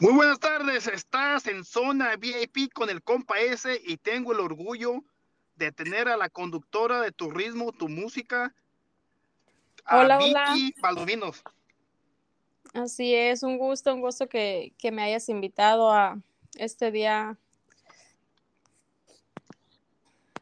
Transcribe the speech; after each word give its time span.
Muy 0.00 0.12
buenas 0.12 0.38
tardes, 0.38 0.86
estás 0.86 1.48
en 1.48 1.64
zona 1.64 2.14
VIP 2.14 2.72
con 2.72 2.88
el 2.88 3.02
compa 3.02 3.40
S 3.40 3.82
y 3.84 3.96
tengo 3.96 4.32
el 4.32 4.38
orgullo 4.38 5.02
de 5.56 5.72
tener 5.72 6.06
a 6.08 6.16
la 6.16 6.28
conductora 6.28 7.00
de 7.00 7.10
tu 7.10 7.32
ritmo, 7.32 7.72
tu 7.72 7.88
música, 7.88 8.54
a 9.84 9.98
Hola, 9.98 10.18
Vicky 10.18 10.32
hola. 10.32 10.74
Baldovinos. 10.80 11.42
Así 12.74 13.12
es, 13.12 13.42
un 13.42 13.58
gusto, 13.58 13.92
un 13.92 14.00
gusto 14.00 14.28
que, 14.28 14.72
que 14.78 14.92
me 14.92 15.02
hayas 15.02 15.28
invitado 15.28 15.92
a 15.92 16.16
este 16.54 16.92
día. 16.92 17.36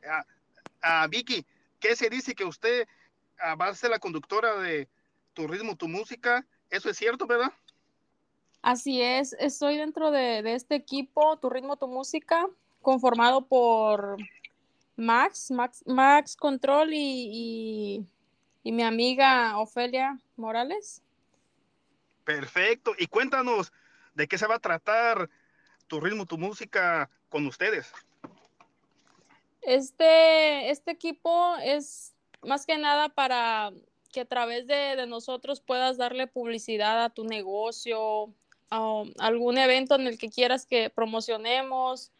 A, 0.06 0.26
a 0.82 1.06
Vicky, 1.06 1.46
¿qué 1.80 1.96
se 1.96 2.10
dice 2.10 2.34
que 2.34 2.44
usted 2.44 2.86
va 3.40 3.68
a 3.68 3.74
ser 3.74 3.88
la 3.88 4.00
conductora 4.00 4.58
de 4.58 4.86
tu 5.32 5.46
ritmo, 5.48 5.76
tu 5.76 5.88
música? 5.88 6.44
¿Eso 6.68 6.90
es 6.90 6.98
cierto, 6.98 7.26
verdad? 7.26 7.54
Así 8.66 9.00
es, 9.00 9.32
estoy 9.38 9.76
dentro 9.76 10.10
de, 10.10 10.42
de 10.42 10.54
este 10.54 10.74
equipo, 10.74 11.36
Tu 11.36 11.48
Ritmo, 11.48 11.76
Tu 11.76 11.86
Música, 11.86 12.48
conformado 12.82 13.46
por 13.46 14.16
Max, 14.96 15.52
Max, 15.52 15.84
Max 15.86 16.34
Control 16.34 16.92
y, 16.92 17.30
y, 17.32 18.06
y 18.64 18.72
mi 18.72 18.82
amiga 18.82 19.56
Ofelia 19.56 20.18
Morales. 20.34 21.00
Perfecto. 22.24 22.92
Y 22.98 23.06
cuéntanos 23.06 23.72
de 24.16 24.26
qué 24.26 24.36
se 24.36 24.48
va 24.48 24.56
a 24.56 24.58
tratar 24.58 25.30
tu 25.86 26.00
ritmo, 26.00 26.26
tu 26.26 26.36
música 26.36 27.08
con 27.28 27.46
ustedes. 27.46 27.92
Este, 29.62 30.70
este 30.70 30.90
equipo 30.90 31.54
es 31.62 32.16
más 32.42 32.66
que 32.66 32.76
nada 32.78 33.10
para 33.10 33.70
que 34.12 34.22
a 34.22 34.24
través 34.24 34.66
de, 34.66 34.96
de 34.96 35.06
nosotros 35.06 35.60
puedas 35.60 35.98
darle 35.98 36.26
publicidad 36.26 37.04
a 37.04 37.10
tu 37.10 37.22
negocio, 37.22 38.34
a 38.70 39.04
algún 39.18 39.58
evento 39.58 39.94
en 39.94 40.06
el 40.06 40.18
que 40.18 40.30
quieras 40.30 40.66
que 40.66 40.90
promocionemos. 40.90 42.12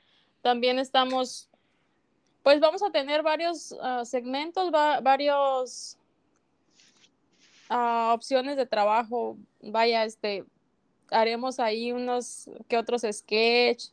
También 0.43 0.79
estamos, 0.79 1.49
pues 2.43 2.61
vamos 2.61 2.83
a 2.83 2.91
tener 2.91 3.23
varios 3.23 3.73
uh, 3.73 4.05
segmentos, 4.05 4.73
va, 4.73 5.01
varios 5.01 5.99
uh, 7.71 8.13
opciones 8.13 8.57
de 8.57 8.67
trabajo. 8.67 9.37
Vaya, 9.61 10.05
este, 10.05 10.45
haremos 11.11 11.59
ahí 11.59 11.93
unos 11.93 12.49
que 12.69 12.77
otros 12.77 13.03
sketch, 13.11 13.91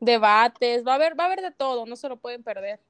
debates, 0.00 0.84
va 0.84 0.92
a 0.92 0.94
haber, 0.96 1.18
va 1.18 1.24
a 1.24 1.26
haber 1.26 1.40
de 1.40 1.52
todo, 1.52 1.86
no 1.86 1.96
se 1.96 2.08
lo 2.08 2.16
pueden 2.16 2.42
perder. 2.42 2.80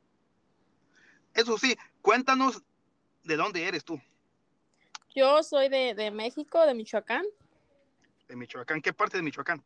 Eso 1.34 1.58
sí, 1.58 1.76
cuéntanos 2.00 2.62
de 3.24 3.36
dónde 3.36 3.66
eres 3.66 3.84
tú. 3.84 4.00
Yo 5.14 5.42
soy 5.42 5.68
de, 5.68 5.94
de 5.94 6.10
México, 6.10 6.64
de 6.66 6.74
Michoacán. 6.74 7.24
De 8.28 8.36
Michoacán, 8.36 8.80
¿qué 8.80 8.92
parte 8.92 9.16
de 9.16 9.22
Michoacán? 9.22 9.62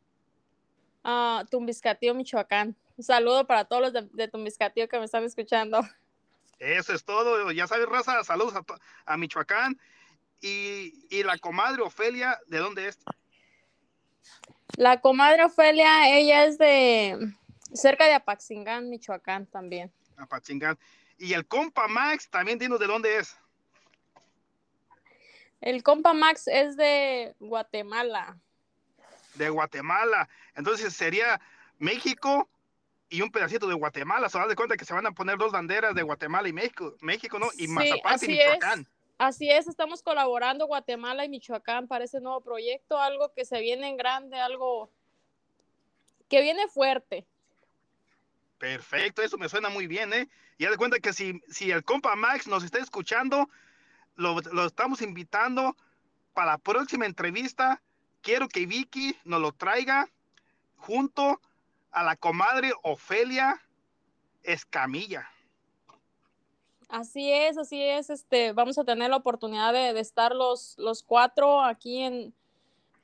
Uh, 1.04 1.44
Tumbiscatío, 1.50 2.14
Michoacán. 2.14 2.76
Un 2.96 3.04
saludo 3.04 3.46
para 3.46 3.64
todos 3.64 3.82
los 3.82 3.92
de, 3.92 4.08
de, 4.12 4.28
Tumbiscatío 4.28 4.88
que 4.88 4.98
me 4.98 5.04
están 5.04 5.24
escuchando. 5.24 5.80
Eso 6.58 6.92
es 6.92 7.04
todo, 7.04 7.52
ya 7.52 7.66
sabes, 7.66 7.86
raza, 7.86 8.24
saludos 8.24 8.54
a, 8.56 8.64
a 9.06 9.16
Michoacán. 9.16 9.78
Y, 10.40 11.06
y, 11.10 11.22
la 11.22 11.38
comadre 11.38 11.82
Ofelia, 11.82 12.38
¿de 12.46 12.58
dónde 12.58 12.88
es? 12.88 12.98
La 14.76 15.00
comadre 15.00 15.44
Ofelia, 15.44 16.16
ella 16.16 16.44
es 16.44 16.58
de 16.58 17.32
cerca 17.72 18.06
de 18.06 18.14
Apaxingán, 18.14 18.88
Michoacán 18.88 19.46
también. 19.46 19.92
Apaxingán. 20.16 20.78
Y 21.16 21.32
el 21.32 21.46
compa 21.46 21.88
Max, 21.88 22.28
también 22.30 22.58
dinos 22.58 22.78
de 22.78 22.86
dónde 22.86 23.18
es. 23.18 23.36
El 25.60 25.82
compa 25.82 26.12
Max 26.12 26.46
es 26.46 26.76
de 26.76 27.34
Guatemala. 27.40 28.38
De 29.38 29.48
Guatemala. 29.48 30.28
Entonces 30.54 30.92
sería 30.94 31.40
México 31.78 32.48
y 33.08 33.22
un 33.22 33.30
pedacito 33.30 33.66
de 33.66 33.74
Guatemala. 33.74 34.28
Se 34.28 34.38
dan 34.38 34.48
de 34.48 34.56
cuenta 34.56 34.76
que 34.76 34.84
se 34.84 34.94
van 34.94 35.06
a 35.06 35.12
poner 35.12 35.38
dos 35.38 35.52
banderas 35.52 35.94
de 35.94 36.02
Guatemala 36.02 36.48
y 36.48 36.52
México, 36.52 36.94
México 37.00 37.38
¿no? 37.38 37.46
Y 37.54 37.66
sí, 37.66 37.68
Mazapán 37.68 38.18
y 38.22 38.28
Michoacán. 38.28 38.80
Es. 38.80 38.86
Así 39.18 39.50
es, 39.50 39.66
estamos 39.66 40.00
colaborando 40.02 40.66
Guatemala 40.66 41.24
y 41.24 41.28
Michoacán 41.28 41.88
para 41.88 42.04
ese 42.04 42.20
nuevo 42.20 42.40
proyecto, 42.40 43.00
algo 43.00 43.32
que 43.32 43.44
se 43.44 43.60
viene 43.60 43.88
en 43.88 43.96
grande, 43.96 44.38
algo 44.38 44.92
que 46.28 46.40
viene 46.40 46.68
fuerte. 46.68 47.26
Perfecto, 48.58 49.22
eso 49.22 49.36
me 49.36 49.48
suena 49.48 49.70
muy 49.70 49.88
bien, 49.88 50.12
¿eh? 50.12 50.28
Y 50.56 50.64
haz 50.64 50.72
de 50.72 50.76
cuenta 50.76 51.00
que 51.00 51.12
si, 51.12 51.40
si 51.48 51.70
el 51.70 51.82
compa 51.82 52.14
Max 52.14 52.46
nos 52.46 52.62
está 52.62 52.78
escuchando, 52.78 53.48
lo, 54.14 54.40
lo, 54.52 54.66
estamos 54.66 55.02
invitando 55.02 55.76
para 56.32 56.52
la 56.52 56.58
próxima 56.58 57.06
entrevista. 57.06 57.80
Quiero 58.20 58.48
que 58.48 58.66
Vicky 58.66 59.16
nos 59.24 59.40
lo 59.40 59.52
traiga 59.52 60.08
junto 60.76 61.40
a 61.90 62.02
la 62.02 62.16
comadre 62.16 62.72
Ofelia 62.82 63.60
Escamilla. 64.42 65.30
Así 66.88 67.30
es, 67.30 67.58
así 67.58 67.82
es. 67.82 68.08
Este, 68.10 68.52
vamos 68.52 68.78
a 68.78 68.84
tener 68.84 69.10
la 69.10 69.16
oportunidad 69.16 69.72
de, 69.72 69.92
de 69.92 70.00
estar 70.00 70.34
los, 70.34 70.74
los 70.78 71.02
cuatro 71.02 71.62
aquí 71.62 72.02
en, 72.02 72.34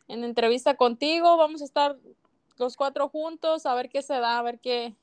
en 0.09 0.25
entrevista 0.25 0.75
contigo. 0.77 1.37
Vamos 1.37 1.61
a 1.61 1.67
estar 1.67 1.97
los 2.57 2.77
cuatro 2.77 3.09
juntos 3.09 3.67
a 3.67 3.75
ver 3.75 3.91
qué 3.91 4.03
se 4.03 4.15
da, 4.15 4.39
a 4.39 4.43
ver 4.43 4.59
qué, 4.61 4.95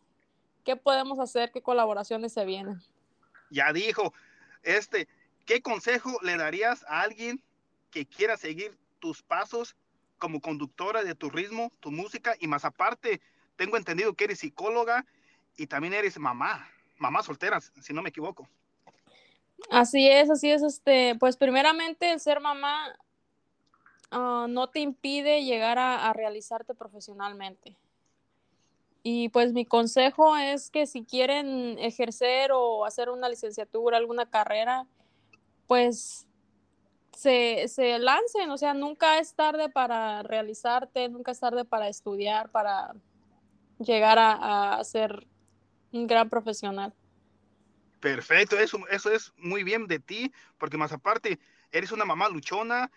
qué 0.64 0.76
podemos 0.76 1.20
hacer, 1.20 1.52
qué 1.52 1.62
colaboraciones 1.62 2.34
se 2.34 2.46
vienen. 2.46 2.82
Ya 3.50 3.72
dijo, 3.74 4.14
este, 4.64 5.08
¿qué 5.46 5.62
consejo 5.62 6.18
le 6.22 6.38
darías 6.38 6.84
a 6.88 7.02
alguien 7.02 7.44
que 7.92 8.06
quiera 8.06 8.38
seguir 8.38 8.78
tus 9.00 9.22
pasos 9.22 9.76
como 10.22 10.40
conductora 10.40 11.04
de 11.04 11.16
tu 11.16 11.30
ritmo, 11.30 11.72
tu 11.80 11.92
música? 11.92 12.36
Y 12.40 12.48
más 12.48 12.64
aparte, 12.64 13.20
tengo 13.58 13.76
entendido 13.76 14.14
que 14.14 14.26
eres 14.26 14.40
psicóloga 14.40 15.06
y 15.58 15.66
también 15.66 15.94
eres 15.94 16.20
mamá, 16.20 16.70
mamá 17.00 17.24
soltera, 17.24 17.60
si 17.60 17.92
no 17.92 18.04
me 18.04 18.10
equivoco. 18.10 18.48
Así 19.72 20.08
es, 20.08 20.30
así 20.30 20.52
es. 20.52 20.62
Este, 20.62 21.16
pues 21.20 21.36
primeramente 21.38 22.12
el 22.12 22.20
ser 22.20 22.40
mamá 22.40 22.96
uh, 24.12 24.48
no 24.48 24.70
te 24.70 24.80
impide 24.80 25.44
llegar 25.44 25.80
a 25.80 26.14
realizarte 26.14 26.76
profesionalmente. 26.76 27.76
Y 29.04 29.30
pues 29.30 29.54
mi 29.54 29.66
consejo 29.66 30.38
es 30.38 30.70
que 30.70 30.86
si 30.86 31.04
quieren 31.04 31.80
ejercer 31.80 32.52
o 32.54 32.86
hacer 32.86 33.10
una 33.10 33.28
licenciatura, 33.28 33.98
alguna 33.98 34.30
carrera, 34.30 34.86
pues 35.66 36.28
se, 37.22 37.68
se, 37.68 38.00
lancen, 38.00 38.50
o 38.50 38.58
sea, 38.58 38.74
nunca 38.74 39.20
es 39.20 39.36
tarde 39.36 39.70
para 39.70 40.24
realizarte, 40.24 41.08
nunca 41.08 41.32
es 41.32 41.40
tarde 41.40 41.66
para 41.66 41.88
estudiar, 41.88 42.50
para 42.50 42.96
llegar 43.78 44.18
a, 44.18 44.80
a 44.80 44.84
ser 44.84 45.28
un 45.92 46.08
gran 46.08 46.32
profesional. 46.32 46.96
Perfecto, 48.00 48.58
eso, 48.58 48.80
eso 48.90 49.12
es 49.12 49.32
muy 49.38 49.64
bien 49.64 49.86
de 49.86 50.00
ti, 50.00 50.34
porque 50.58 50.78
más 50.78 50.94
aparte, 50.94 51.38
eres 51.72 51.92
una 51.92 52.06
mamá 52.06 52.28
luchona, 52.28 52.90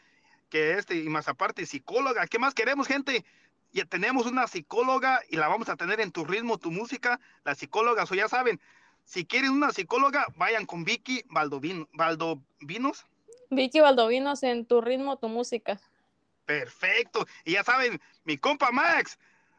que 0.48 0.78
este, 0.78 0.96
y 0.96 1.08
más 1.10 1.28
aparte, 1.28 1.66
psicóloga. 1.66 2.26
¿Qué 2.26 2.38
más 2.38 2.54
queremos, 2.54 2.86
gente? 2.86 3.26
Ya 3.72 3.84
tenemos 3.84 4.24
una 4.24 4.46
psicóloga 4.46 5.20
y 5.28 5.36
la 5.36 5.48
vamos 5.48 5.68
a 5.68 5.76
tener 5.76 6.00
en 6.00 6.12
tu 6.12 6.24
ritmo, 6.24 6.56
tu 6.56 6.70
música. 6.70 7.20
Las 7.44 7.58
psicólogas, 7.58 8.10
o 8.10 8.14
ya 8.14 8.28
saben, 8.28 8.58
si 9.04 9.26
quieren 9.26 9.50
una 9.50 9.70
psicóloga, 9.70 10.26
vayan 10.36 10.64
con 10.64 10.84
Vicky 10.84 11.24
Baldovino, 11.28 11.90
Baldovinos. 11.92 13.04
Vicky 13.50 13.80
Baldovinos 13.80 14.42
en 14.42 14.66
tu 14.66 14.80
ritmo, 14.80 15.18
tu 15.18 15.28
música. 15.28 15.80
Perfecto. 16.44 17.26
Y 17.44 17.52
ya 17.52 17.64
saben, 17.64 18.00
mi 18.24 18.36
compa 18.38 18.70
Max, 18.70 19.18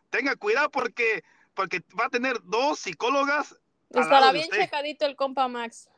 tenga 0.10 0.36
cuidado 0.36 0.70
porque, 0.70 1.24
porque 1.54 1.82
va 2.00 2.06
a 2.06 2.10
tener 2.10 2.38
dos 2.44 2.80
psicólogas 2.80 3.56
Estará 3.90 4.32
bien 4.32 4.46
usted. 4.46 4.62
checadito 4.62 5.06
el 5.06 5.16
compa 5.16 5.48
Max. 5.48 5.90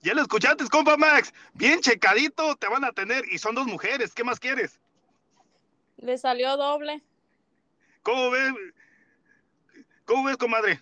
Ya 0.00 0.14
lo 0.14 0.22
escuchaste, 0.22 0.64
compa 0.68 0.96
Max. 0.96 1.34
Bien 1.54 1.80
checadito 1.80 2.54
te 2.56 2.68
van 2.68 2.84
a 2.84 2.92
tener. 2.92 3.24
Y 3.30 3.38
son 3.38 3.54
dos 3.54 3.66
mujeres. 3.66 4.14
¿Qué 4.14 4.24
más 4.24 4.38
quieres? 4.38 4.78
Le 5.96 6.16
salió 6.16 6.56
doble. 6.56 7.02
¿Cómo 8.02 8.30
ves? 8.30 8.52
¿Cómo 10.04 10.24
ves, 10.24 10.36
comadre? 10.36 10.80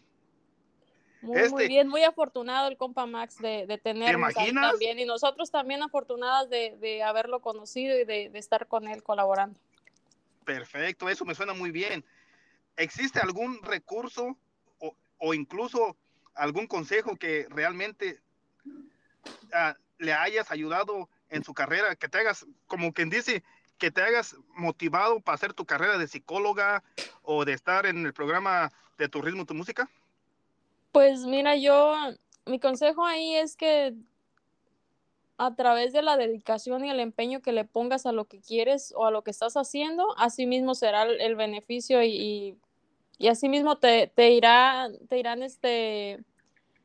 Muy, 1.22 1.38
este, 1.38 1.50
muy 1.50 1.68
bien, 1.68 1.88
muy 1.88 2.02
afortunado 2.04 2.68
el 2.68 2.76
compa 2.76 3.06
Max 3.06 3.38
de, 3.38 3.66
de 3.66 3.78
tenernos 3.78 4.34
también. 4.34 4.98
Y 4.98 5.04
nosotros 5.04 5.50
también 5.50 5.82
afortunadas 5.82 6.48
de, 6.50 6.76
de 6.78 7.02
haberlo 7.02 7.40
conocido 7.40 7.98
y 7.98 8.04
de, 8.04 8.28
de 8.28 8.38
estar 8.38 8.66
con 8.68 8.86
él 8.86 9.02
colaborando. 9.02 9.58
Perfecto, 10.44 11.08
eso 11.08 11.24
me 11.24 11.34
suena 11.34 11.54
muy 11.54 11.70
bien. 11.70 12.04
¿Existe 12.76 13.18
algún 13.18 13.60
recurso 13.62 14.36
o, 14.78 14.94
o 15.18 15.34
incluso 15.34 15.96
algún 16.34 16.66
consejo 16.66 17.16
que 17.16 17.46
realmente 17.48 18.20
uh, 18.66 19.72
le 19.98 20.12
hayas 20.12 20.50
ayudado 20.50 21.08
en 21.30 21.42
su 21.42 21.54
carrera, 21.54 21.96
que 21.96 22.08
te 22.08 22.18
hagas, 22.18 22.46
como 22.66 22.92
quien 22.92 23.10
dice, 23.10 23.42
que 23.78 23.90
te 23.90 24.02
hagas 24.02 24.36
motivado 24.54 25.20
para 25.20 25.34
hacer 25.34 25.54
tu 25.54 25.64
carrera 25.64 25.98
de 25.98 26.06
psicóloga 26.06 26.84
o 27.22 27.44
de 27.44 27.54
estar 27.54 27.86
en 27.86 28.06
el 28.06 28.12
programa 28.12 28.70
de 28.98 29.08
tu 29.08 29.22
ritmo, 29.22 29.46
tu 29.46 29.54
música? 29.54 29.90
Pues 30.92 31.20
mira, 31.20 31.56
yo, 31.56 31.94
mi 32.46 32.58
consejo 32.60 33.04
ahí 33.04 33.34
es 33.34 33.56
que 33.56 33.94
a 35.38 35.54
través 35.54 35.92
de 35.92 36.02
la 36.02 36.16
dedicación 36.16 36.84
y 36.84 36.90
el 36.90 37.00
empeño 37.00 37.42
que 37.42 37.52
le 37.52 37.64
pongas 37.64 38.06
a 38.06 38.12
lo 38.12 38.24
que 38.24 38.40
quieres 38.40 38.92
o 38.96 39.06
a 39.06 39.10
lo 39.10 39.22
que 39.22 39.30
estás 39.30 39.54
haciendo, 39.56 40.16
así 40.18 40.46
mismo 40.46 40.74
será 40.74 41.02
el, 41.02 41.36
beneficio 41.36 42.02
y, 42.02 42.58
y, 43.18 43.28
así 43.28 43.48
mismo 43.48 43.76
te, 43.76 44.06
te, 44.06 44.30
irá, 44.30 44.88
te 45.08 45.18
irán 45.18 45.42
este, 45.42 46.24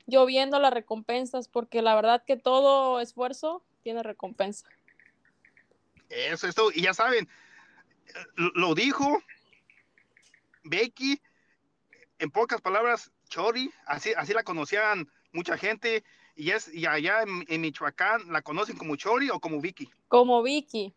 lloviendo 0.05 0.59
las 0.59 0.73
recompensas, 0.73 1.47
porque 1.47 1.81
la 1.81 1.95
verdad 1.95 2.23
que 2.25 2.35
todo 2.35 2.99
esfuerzo 2.99 3.63
tiene 3.83 4.03
recompensa. 4.03 4.67
Eso 6.09 6.47
es 6.47 6.55
todo. 6.55 6.71
Y 6.73 6.81
ya 6.81 6.93
saben, 6.93 7.29
lo 8.35 8.75
dijo 8.75 9.23
Becky, 10.63 11.21
en 12.19 12.31
pocas 12.31 12.61
palabras, 12.61 13.11
Chori, 13.31 13.71
así, 13.85 14.11
así 14.17 14.33
la 14.33 14.43
conocían 14.43 15.09
mucha 15.31 15.57
gente 15.57 16.03
y 16.35 16.51
es 16.51 16.67
y 16.73 16.85
allá 16.85 17.23
en, 17.23 17.61
Michoacán 17.61 18.31
la 18.31 18.41
conocen 18.41 18.77
como 18.77 18.97
Chori 18.97 19.29
o 19.29 19.39
como 19.39 19.61
Vicky. 19.61 19.89
Como 20.09 20.43
Vicky. 20.43 20.93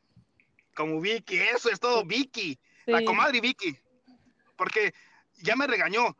Como 0.75 1.01
Vicky, 1.01 1.37
eso 1.37 1.71
es 1.71 1.79
todo, 1.79 2.05
Vicky, 2.05 2.59
la 2.87 3.05
comadre 3.05 3.41
Vicky. 3.41 3.79
Porque 4.57 4.93
ya 5.43 5.55
me 5.55 5.69
regañó 5.69 6.17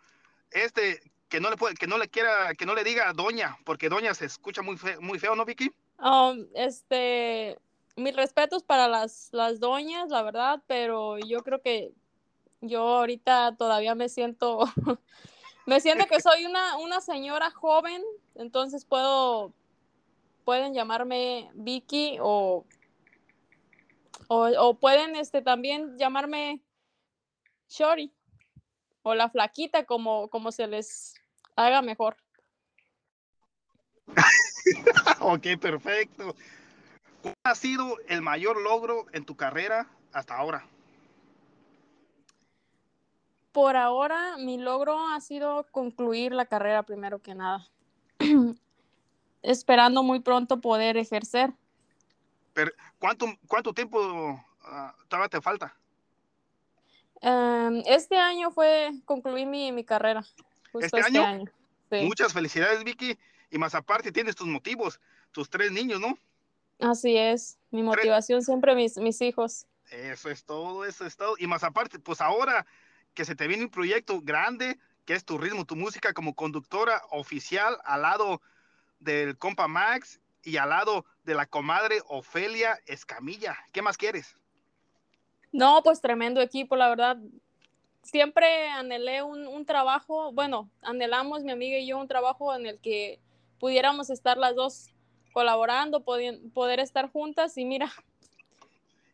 este 0.53 1.03
que 1.29 1.41
no 1.41 1.51
le 1.51 1.57
puede, 1.57 1.75
que 1.75 1.89
no 1.89 1.99
le 1.99 2.09
quiera, 2.09 2.55
que 2.55 2.65
no 2.65 2.77
le 2.77 2.85
diga 2.85 3.13
doña, 3.13 3.59
porque 3.65 3.89
doña 3.89 4.15
se 4.15 4.27
escucha 4.27 4.63
muy 4.63 4.77
feo, 4.77 5.01
muy 5.01 5.19
feo, 5.19 5.35
¿no, 5.35 5.45
Vicky? 5.45 5.73
Um, 5.99 6.47
este, 6.55 7.59
mis 7.97 8.15
respetos 8.15 8.63
para 8.63 8.87
las, 8.87 9.31
las 9.33 9.59
doñas, 9.59 10.11
la 10.11 10.23
verdad, 10.23 10.63
pero 10.69 11.19
yo 11.19 11.43
creo 11.43 11.61
que 11.61 11.93
yo 12.61 12.83
ahorita 12.83 13.57
todavía 13.57 13.97
me 13.97 14.09
siento 14.09 14.61
Me 15.67 15.81
siento 15.81 16.07
que 16.07 16.21
soy 16.21 16.45
una, 16.45 16.77
una 16.77 17.01
señora 17.01 17.51
joven, 17.51 18.03
entonces 18.35 18.85
puedo, 18.85 19.55
pueden 20.45 20.75
llamarme 20.75 21.51
Vicky 21.55 22.19
o, 22.21 22.67
o, 24.29 24.75
pueden 24.75 25.17
este, 25.17 25.41
también 25.41 25.97
llamarme 25.99 26.63
Shori 27.69 28.13
o 29.03 29.15
la 29.15 29.31
flaquita, 29.31 29.85
como, 29.85 30.29
como 30.29 30.53
se 30.53 30.67
les 30.67 31.15
haga 31.57 31.81
mejor. 31.81 32.17
ok, 35.21 35.47
perfecto. 35.61 36.37
¿Cuál 37.23 37.35
ha 37.45 37.55
sido 37.55 37.99
el 38.09 38.21
mayor 38.21 38.61
logro 38.61 39.07
en 39.13 39.25
tu 39.25 39.35
carrera 39.35 39.89
hasta 40.13 40.37
ahora? 40.37 40.69
Por 43.55 43.77
ahora 43.77 44.37
mi 44.37 44.59
logro 44.59 44.99
ha 45.09 45.21
sido 45.21 45.65
concluir 45.71 46.33
la 46.33 46.45
carrera 46.45 46.83
primero 46.83 47.23
que 47.23 47.37
nada. 47.37 47.65
Esperando 49.43 50.03
muy 50.03 50.19
pronto 50.19 50.61
poder 50.61 50.97
ejercer. 50.97 51.53
Pero, 52.53 52.73
¿cuánto, 52.99 53.27
cuánto 53.47 53.73
tiempo 53.73 54.01
uh, 54.01 55.07
todavía 55.07 55.29
te 55.29 55.41
falta? 55.41 55.73
Em, 57.21 57.81
este 57.87 58.17
año 58.17 58.51
fue 58.51 58.91
concluir 59.05 59.47
mi, 59.47 59.85
carrera. 59.85 60.25
¿Este, 60.75 60.99
este, 60.99 61.19
año? 61.19 61.45
Muchas 62.03 62.33
felicidades, 62.33 62.83
Vicky. 62.83 63.17
Y 63.53 63.59
más 63.59 63.77
aparte 63.77 64.11
tienes 64.11 64.35
tus 64.35 64.49
motivos, 64.49 65.01
tus 65.31 65.49
tres 65.49 65.71
niños, 65.71 66.01
¿no? 66.01 66.19
Así 66.81 67.17
es. 67.17 67.57
Mi 67.71 67.85
motivación 67.85 68.43
siempre 68.43 68.75
mis, 68.75 68.97
mis 68.97 69.21
hijos. 69.21 69.69
Eso 69.93 70.29
es 70.29 70.45
todo, 70.45 70.85
eso 70.85 71.07
es 71.07 71.17
todo. 71.17 71.37
Y 71.39 71.47
más 71.47 71.63
aparte, 71.63 72.01
pues 72.01 72.21
ahora 72.21 72.67
que 73.15 73.25
se 73.25 73.35
te 73.35 73.47
viene 73.47 73.65
un 73.65 73.71
proyecto 73.71 74.21
grande, 74.21 74.79
que 75.05 75.15
es 75.15 75.25
tu 75.25 75.39
ritmo, 75.39 75.65
tu 75.65 75.77
música 75.77 76.13
como 76.13 76.35
conductora 76.35 77.03
oficial 77.11 77.79
al 77.85 78.03
lado 78.03 78.43
del 78.99 79.39
compa 79.39 79.69
Max 79.69 80.21
y 80.43 80.57
al 80.57 80.71
lado 80.71 81.05
de 81.25 81.35
la 81.35 81.47
comadre 81.47 82.03
Ofelia 82.09 82.79
Escamilla. 82.87 83.57
¿Qué 83.73 83.83
más 83.83 83.97
quieres? 83.97 84.37
No, 85.53 85.83
pues 85.83 86.01
tremendo 86.01 86.41
equipo, 86.41 86.77
la 86.77 86.89
verdad. 86.89 87.17
Siempre 88.03 88.69
anhelé 88.69 89.23
un, 89.23 89.65
trabajo, 89.65 90.33
bueno, 90.33 90.69
anhelamos 90.83 91.43
mi 91.43 91.53
amiga 91.53 91.79
y 91.79 91.87
yo 91.87 91.99
un 91.99 92.09
trabajo 92.09 92.55
en 92.55 92.67
el 92.67 92.79
que 92.81 93.19
pudiéramos 93.59 94.11
estar 94.11 94.37
las 94.37 94.55
dos 94.55 94.91
colaborando, 95.33 96.05
poder, 96.05 96.39
poder 96.53 96.81
estar 96.81 97.11
juntas 97.11 97.57
y 97.57 97.65
mira. 97.65 97.91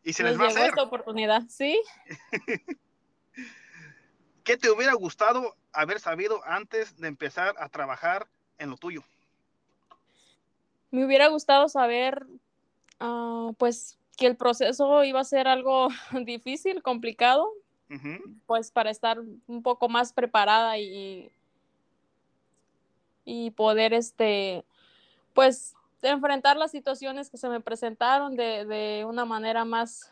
Y 0.03 0.13
se 0.13 0.23
les 0.23 0.37
va 0.37 0.45
a 0.45 0.47
hacer. 0.47 0.69
esta 0.69 0.83
oportunidad, 0.83 1.43
¿sí? 1.47 1.79
¿Qué 4.43 4.57
te 4.57 4.71
hubiera 4.71 4.93
gustado 4.93 5.55
haber 5.71 5.99
sabido 5.99 6.41
antes 6.45 6.97
de 6.99 7.07
empezar 7.07 7.55
a 7.59 7.69
trabajar 7.69 8.27
en 8.57 8.69
lo 8.69 8.77
tuyo? 8.77 9.03
Me 10.89 11.05
hubiera 11.05 11.27
gustado 11.27 11.69
saber, 11.69 12.25
ah, 12.99 13.51
pues, 13.57 13.97
que 14.17 14.27
el 14.27 14.35
proceso 14.35 15.03
iba 15.03 15.19
a 15.19 15.25
ser 15.25 15.47
algo 15.47 15.89
difícil, 16.25 16.81
complicado, 16.81 17.51
pues 18.45 18.71
para 18.71 18.89
estar 18.89 19.19
un 19.19 19.63
poco 19.63 19.89
más 19.89 20.13
preparada 20.13 20.77
y, 20.77 21.29
y 23.25 23.51
poder, 23.51 23.93
este, 23.93 24.63
pues, 25.33 25.75
enfrentar 26.01 26.55
las 26.55 26.71
situaciones 26.71 27.29
que 27.29 27.37
se 27.37 27.49
me 27.49 27.59
presentaron 27.59 28.35
de, 28.35 28.65
de 28.65 29.05
una 29.05 29.25
manera 29.25 29.65
más, 29.65 30.09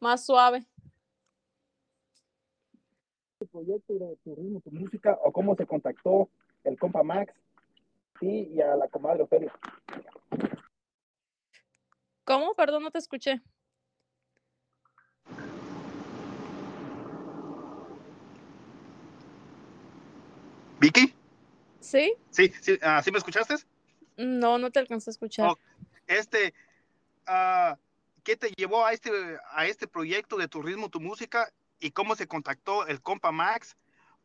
más 0.00 0.26
suave 0.26 0.66
proyecto 3.50 3.94
de 3.94 4.16
tu 4.24 4.34
ritmo, 4.34 4.60
tu 4.60 4.70
música, 4.70 5.18
o 5.22 5.32
cómo 5.32 5.54
se 5.56 5.66
contactó 5.66 6.28
el 6.64 6.78
compa 6.78 7.02
Max 7.02 7.32
y 8.20 8.60
a 8.60 8.76
la 8.76 8.88
comadre 8.88 9.22
Ofelia. 9.22 9.52
¿Cómo? 12.24 12.54
Perdón, 12.54 12.84
no 12.84 12.90
te 12.90 12.98
escuché. 12.98 13.40
¿Vicky? 20.78 21.12
¿Sí? 21.80 22.14
Sí, 22.30 22.52
sí, 22.60 22.72
uh, 22.74 23.02
¿sí 23.02 23.10
me 23.10 23.18
escuchaste? 23.18 23.56
No, 24.16 24.58
no 24.58 24.70
te 24.70 24.78
alcancé 24.78 25.10
a 25.10 25.12
escuchar. 25.12 25.50
Oh, 25.50 25.56
este, 26.06 26.54
uh, 27.28 27.76
¿qué 28.22 28.36
te 28.36 28.50
llevó 28.56 28.84
a 28.84 28.92
este, 28.92 29.10
a 29.50 29.66
este 29.66 29.86
proyecto 29.86 30.36
de 30.36 30.48
tu 30.48 30.62
ritmo, 30.62 30.88
tu 30.88 31.00
música? 31.00 31.50
Y 31.80 31.90
cómo 31.90 32.14
se 32.14 32.26
contactó 32.26 32.86
el 32.86 33.00
compa 33.00 33.32
Max 33.32 33.76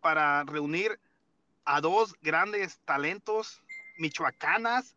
para 0.01 0.43
reunir 0.43 0.99
a 1.63 1.81
dos 1.81 2.13
grandes 2.21 2.79
talentos 2.85 3.63
michoacanas, 3.97 4.95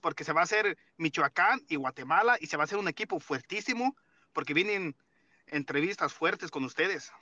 porque 0.00 0.24
se 0.24 0.32
va 0.32 0.40
a 0.40 0.44
hacer 0.44 0.76
Michoacán 0.96 1.62
y 1.68 1.76
Guatemala 1.76 2.36
y 2.40 2.46
se 2.46 2.56
va 2.56 2.64
a 2.64 2.64
hacer 2.64 2.78
un 2.78 2.88
equipo 2.88 3.20
fuertísimo, 3.20 3.94
porque 4.32 4.54
vienen 4.54 4.96
entrevistas 5.46 6.12
fuertes 6.12 6.50
con 6.50 6.64
ustedes. 6.64 7.12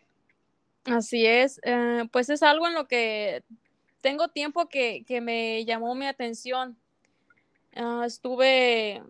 Así 0.85 1.27
es, 1.27 1.61
eh, 1.65 2.09
pues 2.13 2.31
es 2.31 2.43
algo 2.43 2.67
en 2.67 2.75
lo 2.75 2.87
que 2.87 3.43
tengo 4.01 4.29
tiempo 4.29 4.69
que, 4.69 5.05
me 5.21 5.65
llamó 5.65 5.95
mi 5.95 6.07
atención. 6.07 6.77
Ah, 7.75 8.05
estuve 8.07 9.03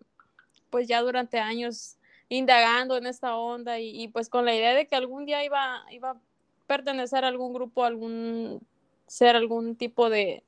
pues 0.71 0.89
ya 0.89 1.01
durante 1.01 1.39
años 1.39 1.96
indagando 2.29 2.97
en 2.97 3.07
esta 3.07 3.37
onda 3.37 3.79
y, 3.79 4.09
pues 4.09 4.29
con 4.29 4.45
la 4.45 4.55
idea 4.55 4.75
de 4.75 4.87
que 4.87 4.97
algún 4.97 5.27
día 5.27 5.45
iba, 5.45 5.85
iba 5.91 6.11
a 6.11 6.21
pertenecer 6.67 7.25
a 7.25 7.29
algún 7.29 7.53
grupo, 7.53 7.85
algún 7.85 8.61
ser 9.07 9.37
algún 9.37 9.77
tipo 9.77 10.11
de, 10.11 10.43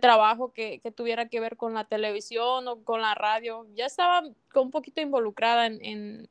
trabajo 0.00 0.52
que, 0.52 0.80
tuviera 0.96 1.28
que 1.28 1.38
ver 1.38 1.56
con 1.56 1.74
la 1.74 1.84
televisión 1.84 2.66
o 2.66 2.82
con 2.82 3.00
la 3.00 3.14
radio. 3.14 3.66
Ya 3.74 3.86
estaba 3.86 4.22
un 4.54 4.70
poquito 4.72 5.00
involucrada 5.00 5.66
en, 5.66 6.28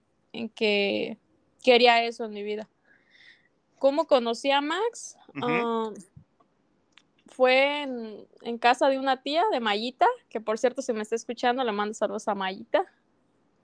que 0.56 1.18
quería 1.64 2.04
eso 2.04 2.26
en 2.26 2.34
mi 2.34 2.44
vida. 2.44 2.68
¿Cómo 3.80 4.08
conocí 4.08 4.52
a 4.52 4.60
Max? 4.60 5.18
Ah, 5.42 5.92
fue 7.28 7.84
en, 7.84 8.58
casa 8.60 8.90
de 8.90 9.00
una 9.00 9.22
tía 9.22 9.44
de 9.52 9.62
Mayita, 9.62 10.08
que 10.30 10.42
por 10.42 10.58
cierto, 10.58 10.82
si 10.82 10.92
me 10.92 11.02
está 11.02 11.16
escuchando, 11.16 11.64
le 11.64 11.72
mando 11.72 11.94
saludos 11.94 12.28
a 12.28 12.36
Mayita. 12.36 12.86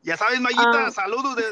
Ya 0.04 0.18
sabes, 0.18 0.40
Mayita, 0.40 0.88
ah. 0.88 0.92
saludos 0.92 1.36
de, 1.36 1.44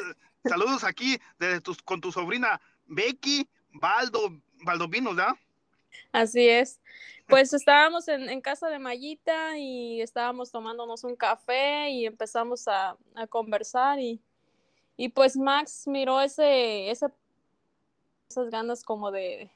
saludos 0.43 0.83
aquí 0.83 1.19
de 1.39 1.61
tus, 1.61 1.81
con 1.81 2.01
tu 2.01 2.11
sobrina 2.11 2.59
Becky 2.85 3.47
Baldo, 3.71 4.41
Valdovinos, 4.63 5.15
¿verdad? 5.15 5.35
Así 6.11 6.47
es. 6.47 6.79
Pues 7.27 7.53
estábamos 7.53 8.07
en, 8.07 8.41
casa 8.41 8.69
de 8.69 8.79
Mayita 8.79 9.55
y 9.57 10.01
estábamos 10.01 10.51
tomándonos 10.51 11.03
un 11.03 11.15
café 11.15 11.91
y 11.91 12.07
empezamos 12.07 12.67
a, 12.67 12.97
conversar 13.29 13.99
y, 13.99 14.19
y, 14.97 15.09
pues 15.09 15.37
Max 15.37 15.83
miró 15.85 16.21
ese, 16.21 16.89
ese, 16.89 17.05
esas 18.29 18.49
ganas 18.49 18.83
como 18.83 19.11
de, 19.11 19.51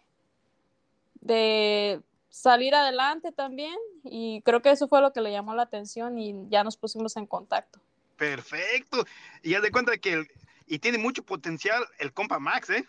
de 1.22 2.00
salir 2.30 2.76
adelante 2.76 3.32
también 3.32 3.76
y 4.04 4.44
creo 4.44 4.62
que 4.62 4.70
eso 4.70 4.88
fue 4.88 5.02
lo 5.02 5.12
que 5.12 5.22
le 5.22 5.32
llamó 5.32 5.56
la 5.56 5.64
atención 5.64 6.20
y 6.20 6.48
ya 6.50 6.64
nos 6.64 6.78
pusimos 6.78 7.18
en 7.18 7.26
contacto. 7.26 7.80
Perfecto. 8.18 9.06
Y 9.42 9.52
ya 9.52 9.62
de 9.62 9.72
cuenta 9.72 9.98
que 9.98 10.28
y 10.66 10.80
tiene 10.80 10.98
mucho 10.98 11.24
potencial 11.24 11.84
el 12.00 12.14
compa 12.14 12.40
Max, 12.40 12.70
¿eh? 12.70 12.86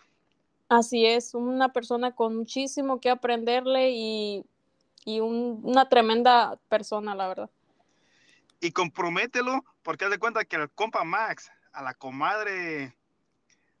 Así 0.69 1.05
es, 1.05 1.33
una 1.33 1.71
persona 1.71 2.15
con 2.15 2.35
muchísimo 2.35 2.99
que 2.99 3.09
aprenderle 3.09 3.91
y, 3.91 4.45
una 5.05 5.87
tremenda 5.87 6.57
persona, 6.67 7.13
la 7.13 7.27
verdad. 7.27 7.49
y 8.59 8.71
compromételo, 8.71 9.63
porque 9.83 10.05
haz 10.05 10.11
de 10.11 10.17
cuenta 10.17 10.45
que 10.45 10.55
el 10.55 10.71
compa 10.71 11.03
Max, 11.03 11.51
a 11.71 11.83
la 11.83 11.93
comadre 11.93 12.95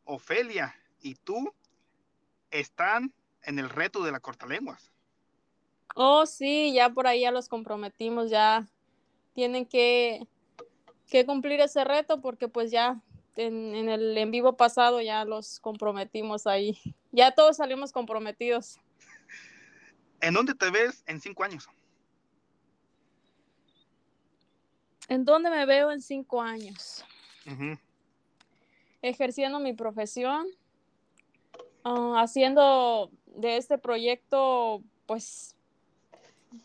Ofelia 0.03 0.75
y 1.01 1.15
tú 1.15 1.51
están 2.51 3.11
en 3.41 3.57
el 3.57 3.69
reto 3.69 4.03
de 4.03 4.11
la 4.11 4.19
cortalenguas. 4.19 4.91
Oh, 5.95 6.25
sí, 6.27 6.73
ya 6.73 6.89
por 6.89 7.07
ahí 7.07 7.21
ya 7.21 7.31
los 7.31 7.47
comprometimos, 7.47 8.29
ya 8.29 8.67
tienen 9.33 9.65
que, 9.65 10.27
que 11.09 11.25
cumplir 11.25 11.59
ese 11.61 11.83
reto 11.83 12.21
porque 12.21 12.47
pues 12.47 12.71
ya 12.71 13.01
en, 13.35 13.75
en, 13.75 13.89
el 13.89 14.17
en 14.17 14.31
vivo 14.31 14.55
pasado 14.57 15.01
ya 15.01 15.25
los 15.25 15.59
comprometimos 15.59 16.47
ahí. 16.47 16.77
Ya 17.11 17.31
todos 17.31 17.57
salimos 17.57 17.91
comprometidos. 17.91 18.79
¿En 20.21 20.33
dónde 20.33 20.53
te 20.55 20.69
ves 20.69 21.03
en 21.07 21.21
cinco 21.21 21.43
años? 21.43 21.69
¿En 25.07 25.23
dónde 25.23 25.49
me 25.49 25.65
veo 25.65 25.91
en 25.91 26.01
cinco 26.01 26.41
años? 26.41 27.05
Uh 27.45 27.51
-huh. 27.51 27.79
Ejerciendo 29.01 29.59
mi 29.59 29.73
profesión, 29.73 30.47
uh, 31.83 32.15
haciendo 32.15 33.11
de 33.27 33.57
este 33.57 33.77
proyecto, 33.77 34.81
pues, 35.05 35.55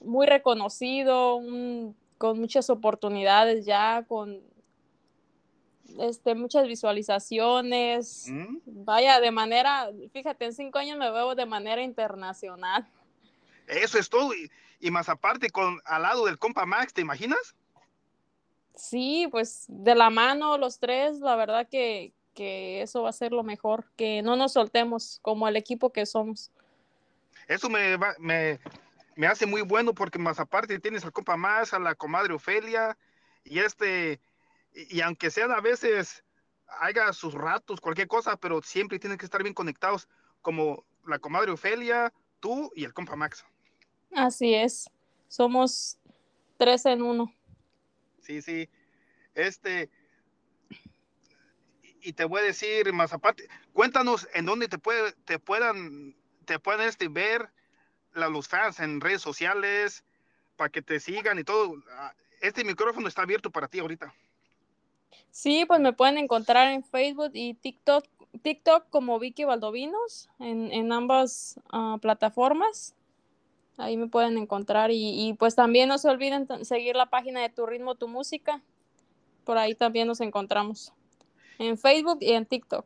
muy 0.00 0.26
reconocido, 0.26 1.36
un, 1.36 1.94
con 2.20 2.38
muchas 2.38 2.68
oportunidades 2.68 3.64
ya, 3.64 4.04
con 4.06 4.42
este, 5.98 6.34
muchas 6.34 6.68
visualizaciones. 6.68 8.26
¿Mm? 8.28 8.58
Vaya, 8.66 9.20
de 9.20 9.30
manera, 9.30 9.88
fíjate, 10.12 10.44
en 10.44 10.52
cinco 10.52 10.78
años 10.78 10.98
me 10.98 11.10
veo 11.10 11.34
de 11.34 11.46
manera 11.46 11.82
internacional. 11.82 12.86
Eso 13.66 13.98
es 13.98 14.10
todo. 14.10 14.34
Y, 14.34 14.50
y, 14.80 14.90
más 14.90 15.08
aparte, 15.08 15.48
con 15.48 15.80
al 15.86 16.02
lado 16.02 16.26
del 16.26 16.38
compa 16.38 16.66
Max, 16.66 16.92
¿te 16.92 17.00
imaginas? 17.00 17.56
Sí, 18.74 19.26
pues 19.30 19.64
de 19.68 19.94
la 19.94 20.10
mano 20.10 20.58
los 20.58 20.78
tres, 20.78 21.20
la 21.20 21.36
verdad 21.36 21.68
que, 21.70 22.12
que 22.34 22.82
eso 22.82 23.00
va 23.00 23.08
a 23.08 23.14
ser 23.14 23.32
lo 23.32 23.44
mejor, 23.44 23.86
que 23.96 24.20
no 24.20 24.36
nos 24.36 24.52
soltemos 24.52 25.20
como 25.22 25.48
el 25.48 25.56
equipo 25.56 25.90
que 25.90 26.04
somos. 26.04 26.50
Eso 27.48 27.70
me, 27.70 27.96
va, 27.96 28.14
me, 28.18 28.60
me 29.20 29.26
hace 29.26 29.44
muy 29.44 29.60
bueno 29.60 29.94
porque 29.94 30.18
más 30.18 30.40
aparte 30.40 30.78
tienes 30.78 31.04
al 31.04 31.12
compa 31.12 31.36
Max, 31.36 31.74
a 31.74 31.78
la 31.78 31.94
comadre 31.94 32.32
Ofelia 32.32 32.96
y 33.44 33.58
este 33.58 34.18
y 34.72 35.02
aunque 35.02 35.30
sean 35.30 35.50
a 35.50 35.60
veces 35.60 36.24
haya 36.80 37.12
sus 37.12 37.34
ratos, 37.34 37.82
cualquier 37.82 38.08
cosa, 38.08 38.38
pero 38.38 38.62
siempre 38.62 38.98
tienen 38.98 39.18
que 39.18 39.26
estar 39.26 39.42
bien 39.42 39.52
conectados, 39.52 40.08
como 40.40 40.86
la 41.06 41.18
comadre 41.18 41.50
Ofelia, 41.52 42.14
tú 42.38 42.72
y 42.74 42.84
el 42.84 42.94
compa 42.94 43.14
Max. 43.14 43.44
Así 44.14 44.54
es, 44.54 44.88
somos 45.28 45.98
tres 46.56 46.86
en 46.86 47.02
uno. 47.02 47.30
Sí, 48.22 48.40
sí. 48.40 48.70
Este, 49.34 49.90
y 52.00 52.14
te 52.14 52.24
voy 52.24 52.40
a 52.40 52.44
decir 52.44 52.90
más 52.94 53.12
aparte, 53.12 53.46
cuéntanos 53.74 54.26
en 54.32 54.46
dónde 54.46 54.68
te, 54.68 54.78
puede, 54.78 55.12
te 55.26 55.38
puedan, 55.38 56.16
te 56.46 56.58
puedan 56.58 56.88
este, 56.88 57.08
ver 57.08 57.52
la, 58.14 58.28
los 58.28 58.48
fans 58.48 58.80
en 58.80 59.00
redes 59.00 59.22
sociales, 59.22 60.04
para 60.56 60.70
que 60.70 60.82
te 60.82 61.00
sigan 61.00 61.38
y 61.38 61.44
todo. 61.44 61.74
Este 62.40 62.64
micrófono 62.64 63.08
está 63.08 63.22
abierto 63.22 63.50
para 63.50 63.68
ti 63.68 63.78
ahorita. 63.78 64.14
Sí, 65.30 65.64
pues 65.66 65.80
me 65.80 65.92
pueden 65.92 66.18
encontrar 66.18 66.72
en 66.72 66.84
Facebook 66.84 67.30
y 67.34 67.54
TikTok, 67.54 68.04
TikTok 68.42 68.88
como 68.90 69.18
Vicky 69.18 69.44
Valdovinos, 69.44 70.28
en, 70.38 70.72
en 70.72 70.92
ambas 70.92 71.58
uh, 71.72 71.98
plataformas. 71.98 72.94
Ahí 73.76 73.96
me 73.96 74.08
pueden 74.08 74.36
encontrar 74.36 74.90
y, 74.90 75.28
y, 75.28 75.34
pues 75.34 75.54
también 75.54 75.88
no 75.88 75.96
se 75.96 76.08
olviden 76.10 76.46
seguir 76.64 76.96
la 76.96 77.06
página 77.06 77.40
de 77.40 77.48
Tu 77.48 77.64
Ritmo, 77.64 77.94
Tu 77.94 78.08
Música. 78.08 78.60
Por 79.44 79.56
ahí 79.56 79.74
también 79.74 80.06
nos 80.06 80.20
encontramos. 80.20 80.92
En 81.58 81.78
Facebook 81.78 82.18
y 82.20 82.32
en 82.32 82.44
TikTok. 82.44 82.84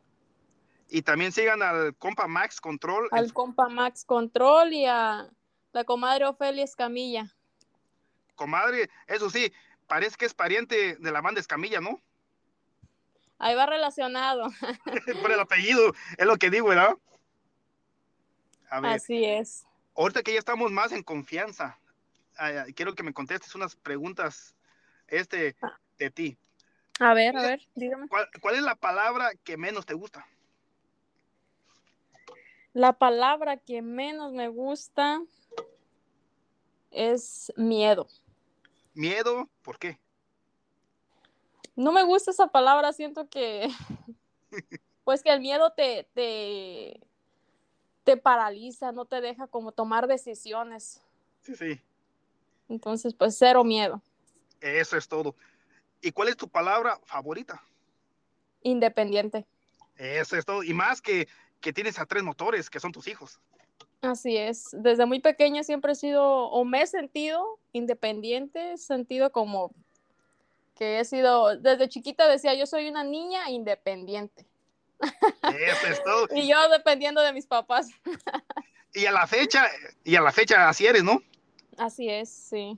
Y 0.89 1.01
también 1.01 1.31
sigan 1.31 1.61
al 1.61 1.95
compa 1.95 2.27
Max 2.27 2.61
Control. 2.61 3.07
Al 3.11 3.33
compa 3.33 3.67
Max 3.69 4.05
Control 4.05 4.73
y 4.73 4.85
a 4.85 5.29
la 5.73 5.83
comadre 5.83 6.25
Ofelia 6.25 6.63
Escamilla. 6.63 7.33
Comadre, 8.35 8.89
eso 9.07 9.29
sí, 9.29 9.51
parece 9.87 10.15
que 10.17 10.25
es 10.25 10.33
pariente 10.33 10.95
de 10.95 11.11
la 11.11 11.21
banda 11.21 11.41
Escamilla, 11.41 11.81
¿no? 11.81 12.01
Ahí 13.37 13.55
va 13.55 13.65
relacionado. 13.65 14.47
Por 15.21 15.31
el 15.31 15.39
apellido, 15.39 15.93
es 16.17 16.25
lo 16.25 16.37
que 16.37 16.49
digo, 16.49 16.69
¿verdad? 16.69 16.95
A 18.69 18.79
ver. 18.79 18.91
Así 18.93 19.25
es. 19.25 19.65
Ahorita 19.95 20.23
que 20.23 20.33
ya 20.33 20.39
estamos 20.39 20.71
más 20.71 20.91
en 20.91 21.03
confianza, 21.03 21.77
quiero 22.75 22.95
que 22.95 23.03
me 23.03 23.13
contestes 23.13 23.55
unas 23.55 23.75
preguntas 23.75 24.55
este, 25.07 25.55
de 25.97 26.09
ti. 26.09 26.37
A 26.99 27.13
ver, 27.13 27.35
a 27.37 27.41
ver, 27.41 27.61
dígame. 27.75 28.07
¿Cuál, 28.07 28.29
¿Cuál, 28.41 28.55
es 28.55 28.61
la 28.61 28.75
palabra 28.75 29.31
que 29.43 29.57
menos 29.57 29.85
te 29.85 29.93
gusta? 29.93 30.25
La 32.75 32.91
palabra 32.91 33.55
que 33.55 33.81
menos 33.81 34.33
me 34.33 34.49
gusta 34.49 35.21
es 36.91 37.53
miedo. 37.55 38.05
¿Miedo? 38.93 39.49
¿Por 39.61 39.79
qué? 39.79 39.97
No 41.77 41.93
me 41.93 42.03
gusta 42.03 42.31
esa 42.31 42.47
palabra, 42.47 42.91
siento 42.91 43.29
que, 43.29 43.69
pues 45.05 45.23
que 45.23 45.31
el 45.31 45.39
miedo 45.39 45.71
te, 45.71 46.09
te, 46.13 46.99
te 48.03 48.17
paraliza, 48.17 48.91
no 48.91 49.05
te 49.05 49.21
deja 49.21 49.47
como 49.47 49.71
tomar 49.71 50.05
decisiones. 50.07 51.01
Sí, 51.43 51.55
sí. 51.55 51.81
Entonces, 52.67 53.13
pues 53.13 53.37
cero 53.37 53.63
miedo. 53.63 54.01
Eso 54.59 54.97
es 54.97 55.07
todo. 55.07 55.33
¿Y 56.01 56.11
cuál 56.11 56.27
es 56.27 56.35
tu 56.35 56.49
palabra 56.49 56.99
favorita? 57.05 57.63
Independiente. 58.63 59.45
Eso 59.95 60.35
es 60.35 60.43
todo. 60.43 60.61
Y 60.61 60.73
más 60.73 61.01
que, 61.01 61.29
que 61.65 61.73
tienes 61.73 61.97
a 61.97 62.05
tres 62.05 62.21
motores, 62.21 62.69
que 62.69 62.79
son 62.79 62.91
tus 62.91 63.07
hijos. 63.07 63.39
Así 64.03 64.37
es. 64.37 64.69
Desde 64.71 65.07
muy 65.07 65.19
pequeña 65.19 65.63
siempre 65.63 65.93
he 65.93 65.95
sido, 65.95 66.23
o 66.23 66.63
me 66.63 66.83
he 66.83 66.85
sentido 66.85 67.43
independiente, 67.73 68.77
sentido 68.77 69.31
como 69.31 69.71
que 70.75 70.99
he 70.99 71.05
sido, 71.05 71.57
desde 71.57 71.89
chiquita 71.89 72.27
decía, 72.27 72.53
yo 72.53 72.67
soy 72.67 72.87
una 72.87 73.03
niña 73.03 73.49
independiente. 73.49 74.45
Eso 75.01 75.87
es 75.87 76.03
todo. 76.03 76.27
y 76.35 76.47
yo 76.47 76.69
dependiendo 76.69 77.19
de 77.23 77.33
mis 77.33 77.47
papás. 77.47 77.89
y 78.93 79.07
a 79.07 79.11
la 79.11 79.25
fecha, 79.25 79.67
y 80.03 80.15
a 80.15 80.21
la 80.21 80.31
fecha 80.31 80.69
así 80.69 80.85
eres, 80.85 81.03
¿no? 81.03 81.23
Así 81.79 82.07
es, 82.07 82.29
sí. 82.29 82.77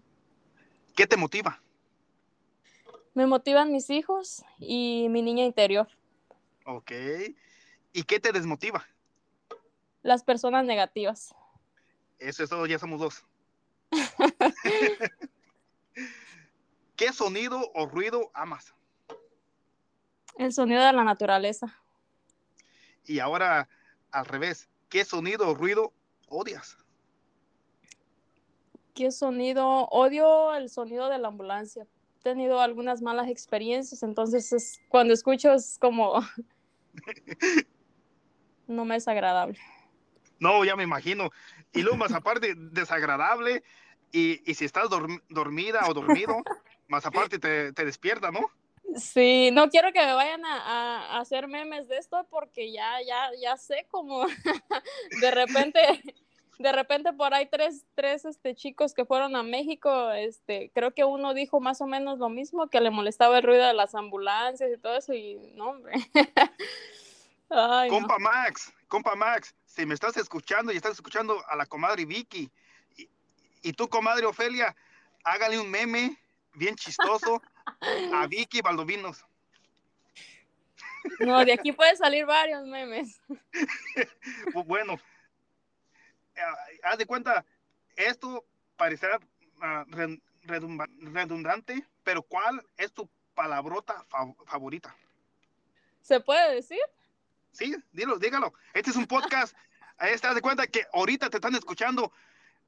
¿Qué 0.95 1.05
te 1.05 1.17
motiva? 1.17 1.61
Me 3.13 3.27
motivan 3.27 3.69
mis 3.69 3.89
hijos 3.89 4.45
y 4.59 5.07
mi 5.09 5.21
niña 5.21 5.43
interior. 5.43 5.89
Ok. 6.63 6.93
¿Y 7.93 8.03
qué 8.03 8.19
te 8.19 8.31
desmotiva? 8.31 8.85
Las 10.03 10.23
personas 10.23 10.65
negativas. 10.65 11.33
Eso 12.19 12.43
es 12.43 12.49
todo, 12.49 12.65
ya 12.65 12.79
somos 12.79 12.99
dos. 12.99 13.25
¿Qué 16.95 17.13
sonido 17.13 17.71
o 17.75 17.85
ruido 17.85 18.31
amas? 18.33 18.73
El 20.37 20.51
sonido 20.53 20.83
de 20.83 20.93
la 20.93 21.03
naturaleza. 21.03 21.75
Y 23.05 23.19
ahora, 23.19 23.69
al 24.11 24.25
revés, 24.25 24.69
¿qué 24.89 25.05
sonido 25.05 25.49
o 25.49 25.55
ruido 25.55 25.93
odias? 26.27 26.77
¿Qué 28.93 29.11
sonido? 29.11 29.85
Odio 29.89 30.53
el 30.55 30.69
sonido 30.69 31.09
de 31.09 31.19
la 31.19 31.27
ambulancia. 31.27 31.87
He 32.19 32.23
tenido 32.23 32.59
algunas 32.59 33.01
malas 33.01 33.29
experiencias, 33.29 34.01
entonces 34.03 34.51
es, 34.51 34.81
cuando 34.89 35.13
escucho 35.13 35.53
es 35.53 35.77
como... 35.79 36.21
no 38.67 38.85
me 38.85 38.95
es 38.95 39.07
agradable. 39.07 39.57
No, 40.39 40.63
ya 40.65 40.75
me 40.75 40.83
imagino. 40.83 41.31
Y 41.73 41.81
luego 41.81 41.97
más 41.97 42.13
aparte, 42.13 42.53
desagradable. 42.57 43.63
Y, 44.11 44.49
y 44.49 44.55
si 44.55 44.65
estás 44.65 44.89
dorm 44.89 45.21
dormida 45.29 45.81
o 45.87 45.93
dormido, 45.93 46.35
más 46.87 47.05
aparte 47.05 47.39
te, 47.39 47.73
te, 47.73 47.85
despierta, 47.85 48.31
¿no? 48.31 48.39
Sí, 48.95 49.49
no 49.51 49.69
quiero 49.69 49.91
que 49.91 49.99
me 49.99 50.13
vayan 50.13 50.45
a, 50.45 51.15
a, 51.15 51.19
hacer 51.19 51.47
memes 51.47 51.89
de 51.89 51.97
esto 51.97 52.25
porque 52.29 52.71
ya, 52.71 53.01
ya, 53.05 53.29
ya 53.41 53.57
sé 53.57 53.85
como 53.91 54.25
de 55.21 55.31
repente, 55.31 55.79
de 56.57 56.71
repente 56.71 57.11
por 57.11 57.33
ahí 57.33 57.47
tres, 57.47 57.85
tres 57.95 58.23
este, 58.23 58.55
chicos 58.55 58.93
que 58.93 59.03
fueron 59.03 59.35
a 59.35 59.43
México, 59.43 60.11
este, 60.11 60.71
creo 60.73 60.93
que 60.93 61.03
uno 61.03 61.33
dijo 61.33 61.59
más 61.59 61.81
o 61.81 61.85
menos 61.85 62.17
lo 62.17 62.29
mismo, 62.29 62.69
que 62.69 62.79
le 62.79 62.89
molestaba 62.89 63.37
el 63.37 63.43
ruido 63.43 63.67
de 63.67 63.73
las 63.73 63.93
ambulancias 63.93 64.71
y 64.73 64.79
todo 64.79 64.95
eso, 64.95 65.13
y 65.13 65.37
no, 65.55 65.71
hombre. 65.71 65.95
Ay, 67.49 67.89
compa 67.89 68.17
no. 68.17 68.29
Max, 68.29 68.73
compa 68.87 69.15
Max, 69.15 69.55
si 69.65 69.85
me 69.85 69.93
estás 69.93 70.17
escuchando 70.17 70.71
y 70.71 70.75
estás 70.75 70.93
escuchando 70.93 71.43
a 71.47 71.55
la 71.55 71.65
comadre 71.65 72.05
Vicky 72.05 72.51
y, 72.97 73.09
y 73.61 73.73
tú, 73.73 73.87
comadre 73.87 74.25
Ofelia, 74.25 74.75
hágale 75.23 75.59
un 75.59 75.69
meme 75.69 76.17
bien 76.53 76.75
chistoso 76.75 77.41
a 78.13 78.27
Vicky 78.29 78.61
Baldovinos. 78.61 79.25
No, 81.19 81.43
de 81.45 81.53
aquí 81.53 81.71
pueden 81.71 81.95
salir 81.95 82.25
varios 82.25 82.65
memes. 82.65 83.21
bueno, 84.65 84.93
uh, 84.93 86.77
haz 86.83 86.97
de 86.97 87.05
cuenta, 87.05 87.45
esto 87.95 88.45
parecerá 88.75 89.19
uh, 89.19 90.17
redundante, 90.43 91.85
pero 92.03 92.21
¿cuál 92.21 92.65
es 92.77 92.91
tu 92.91 93.09
palabrota 93.35 94.05
favorita? 94.45 94.95
¿Se 96.01 96.19
puede 96.19 96.55
decir? 96.55 96.79
Sí, 97.51 97.75
dilo, 97.91 98.19
dígalo. 98.19 98.53
Este 98.73 98.91
es 98.91 98.95
un 98.95 99.07
podcast. 99.07 99.55
Ahí 99.97 100.13
estás 100.13 100.35
de 100.35 100.41
cuenta 100.41 100.67
que 100.67 100.85
ahorita 100.93 101.29
te 101.29 101.37
están 101.37 101.55
escuchando 101.55 102.11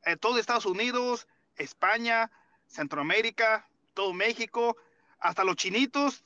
eh, 0.06 0.18
todo 0.18 0.40
Estados 0.40 0.66
Unidos, 0.66 1.28
España, 1.56 2.32
Centroamérica, 2.68 3.68
todo 3.94 4.14
México, 4.14 4.78
hasta 5.20 5.44
los 5.44 5.56
chinitos, 5.56 6.24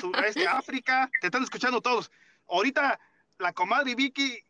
sureste 0.00 0.46
África, 0.48 1.10
te 1.20 1.26
están 1.26 1.42
escuchando 1.42 1.80
todos. 1.80 2.10
Ahorita 2.48 2.98
la 3.38 3.52
comadre 3.52 3.94
Vicky 3.94 4.42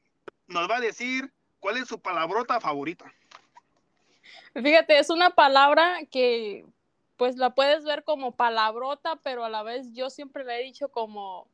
nos 0.47 0.71
va 0.71 0.77
a 0.77 0.81
decir 0.81 1.33
cuál 1.59 1.77
es 1.77 1.89
su 1.89 2.01
palabrota 2.01 2.61
favorita. 2.61 3.13
Fíjate, 4.55 4.99
es 4.99 5.11
una 5.11 5.31
palabra 5.31 6.01
que 6.11 6.67
pues 7.17 7.37
la 7.37 7.55
puedes 7.55 7.85
ver 7.85 8.03
como 8.05 8.33
palabrota, 8.33 9.17
pero 9.17 9.45
a 9.45 9.51
la 9.51 9.63
vez 9.63 9.93
yo 9.93 10.09
siempre 10.11 10.45
le 10.45 10.61
he 10.61 10.65
dicho 10.65 10.89
como 10.89 11.47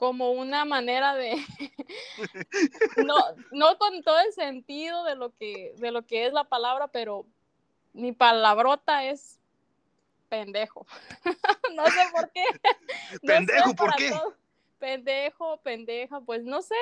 como 0.00 0.30
una 0.30 0.64
manera 0.64 1.14
de 1.14 1.36
no, 3.06 3.16
no 3.52 3.76
con 3.76 4.02
todo 4.02 4.18
el 4.20 4.32
sentido 4.32 5.04
de 5.04 5.14
lo 5.14 5.36
que 5.36 5.74
de 5.76 5.90
lo 5.90 6.06
que 6.06 6.26
es 6.26 6.32
la 6.32 6.44
palabra, 6.44 6.88
pero 6.88 7.26
mi 7.92 8.12
palabrota 8.12 9.04
es 9.04 9.38
pendejo. 10.30 10.86
no 11.76 11.84
sé 11.84 12.00
por 12.12 12.32
qué. 12.32 12.44
pendejo, 13.26 13.74
¿por 13.74 13.94
qué? 13.96 14.10
Pendejo, 14.78 15.58
pendeja, 15.58 16.22
pues 16.22 16.44
no 16.44 16.62
sé, 16.62 16.74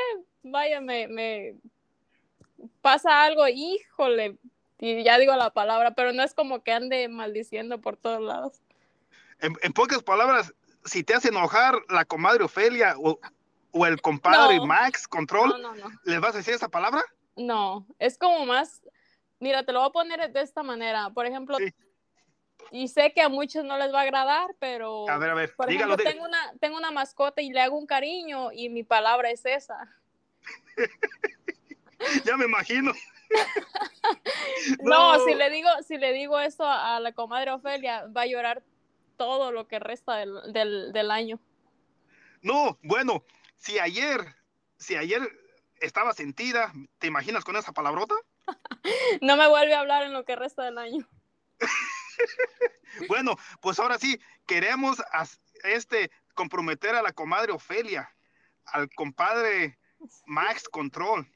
vaya, 0.44 0.80
me, 0.80 1.08
me 1.08 1.56
pasa 2.80 3.25
algo, 3.25 3.48
híjole, 3.48 4.37
y 4.78 5.02
ya 5.02 5.18
digo 5.18 5.34
la 5.34 5.50
palabra, 5.50 5.90
pero 5.90 6.12
no 6.12 6.22
es 6.22 6.34
como 6.34 6.62
que 6.62 6.70
ande 6.70 7.08
maldiciendo 7.08 7.80
por 7.80 7.96
todos 7.96 8.20
lados. 8.20 8.62
En, 9.40 9.72
pocas 9.72 10.04
palabras, 10.04 10.54
si 10.88 11.04
te 11.04 11.14
hace 11.14 11.28
enojar 11.28 11.75
la 11.88 12.04
comadre 12.04 12.45
Ofelia 12.45 12.95
o, 12.99 13.18
el 13.87 14.00
compadre 14.00 14.61
Max 14.61 15.07
Control, 15.07 15.54
¿les 16.04 16.21
vas 16.21 16.35
a 16.35 16.38
decir 16.38 16.54
esa 16.54 16.68
palabra? 16.68 17.02
No, 17.37 17.87
es 17.99 18.18
como 18.18 18.45
más, 18.45 18.83
mira, 19.38 19.64
te 19.64 19.73
lo 19.73 19.80
voy 19.80 19.88
a 19.88 19.92
poner 19.92 20.33
de 20.33 20.40
esta 20.40 20.62
manera. 20.62 21.11
Por 21.11 21.26
ejemplo, 21.26 21.57
y 22.71 22.88
sé 22.88 23.12
que 23.12 23.23
a 23.23 23.28
muchos 23.28 23.64
no 23.64 23.78
les 23.78 23.92
va 23.92 24.00
a 24.00 24.02
agradar, 24.02 24.54
pero 24.59 25.09
a 25.09 25.18
ver, 25.18 25.30
a 25.30 25.35
ver, 25.35 25.54
por 25.54 25.71
ejemplo, 25.71 25.97
tengo 25.97 26.25
una, 26.25 26.52
tengo 26.61 26.76
una 26.76 26.90
mascota 26.90 27.40
y 27.40 27.50
le 27.50 27.61
hago 27.61 27.78
un 27.78 27.87
cariño 27.87 28.50
y 28.52 28.68
mi 28.68 28.83
palabra 28.83 29.30
es 29.30 29.45
esa. 29.47 29.76
ya 32.25 32.37
me 32.37 32.47
imagino. 32.47 32.92
no, 34.83 35.25
si 35.25 35.35
le 35.35 35.50
digo, 35.50 35.68
si 35.87 35.99
le 35.99 36.12
digo 36.12 36.38
eso 36.40 36.64
a, 36.64 36.99
la 37.00 37.12
comadre 37.12 37.52
Ofelia, 37.52 38.07
va 38.07 38.23
a 38.23 38.26
llorar 38.26 38.62
todo 39.18 39.52
lo 39.52 39.68
que 39.68 39.78
resta 39.78 40.16
del, 40.16 40.92
del, 40.92 41.10
año. 41.10 41.38
No, 42.40 42.78
bueno, 42.82 43.25
si 43.58 43.78
ayer, 43.78 44.37
si 44.78 44.96
ayer 44.96 45.20
estaba 45.80 46.14
sentida, 46.14 46.72
¿te 46.98 47.08
imaginas 47.08 47.44
con 47.44 47.56
esa 47.56 47.72
palabrota? 47.72 48.14
no 49.20 49.37
me 49.37 49.48
vuelve 49.48 49.75
a 49.75 49.80
hablar 49.80 50.04
en 50.04 50.14
lo 50.14 50.25
que 50.25 50.37
resta 50.37 50.62
del 50.64 50.78
año. 50.78 51.06
bueno, 53.08 53.37
pues 53.60 53.78
ahora 53.78 53.98
sí, 53.98 54.18
queremos 54.46 55.02
este 55.64 56.10
comprometer 56.34 56.94
a 56.94 57.02
la 57.02 57.12
comadre 57.12 57.52
Ofelia, 57.52 58.10
al 58.64 58.88
compadre 58.90 59.78
Max 60.25 60.68
Control 60.68 61.26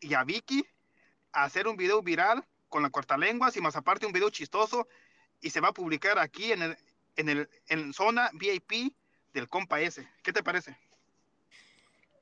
y 0.00 0.14
a 0.14 0.24
Vicky 0.24 0.64
a 1.32 1.44
hacer 1.44 1.66
un 1.66 1.76
video 1.76 2.00
viral 2.02 2.46
con 2.68 2.82
la 2.82 2.90
cuarta 2.90 3.18
lengua 3.18 3.50
y 3.54 3.60
más 3.60 3.76
aparte 3.76 4.06
un 4.06 4.12
video 4.12 4.30
chistoso 4.30 4.86
y 5.40 5.50
se 5.50 5.60
va 5.60 5.68
a 5.68 5.74
publicar 5.74 6.18
aquí 6.18 6.52
en 6.52 6.62
el 6.62 6.76
en 7.16 7.28
el 7.28 7.48
en 7.68 7.92
zona 7.92 8.30
VIP 8.34 8.94
del 9.32 9.48
compa 9.48 9.80
ese. 9.80 10.08
¿Qué 10.22 10.32
te 10.32 10.42
parece? 10.42 10.76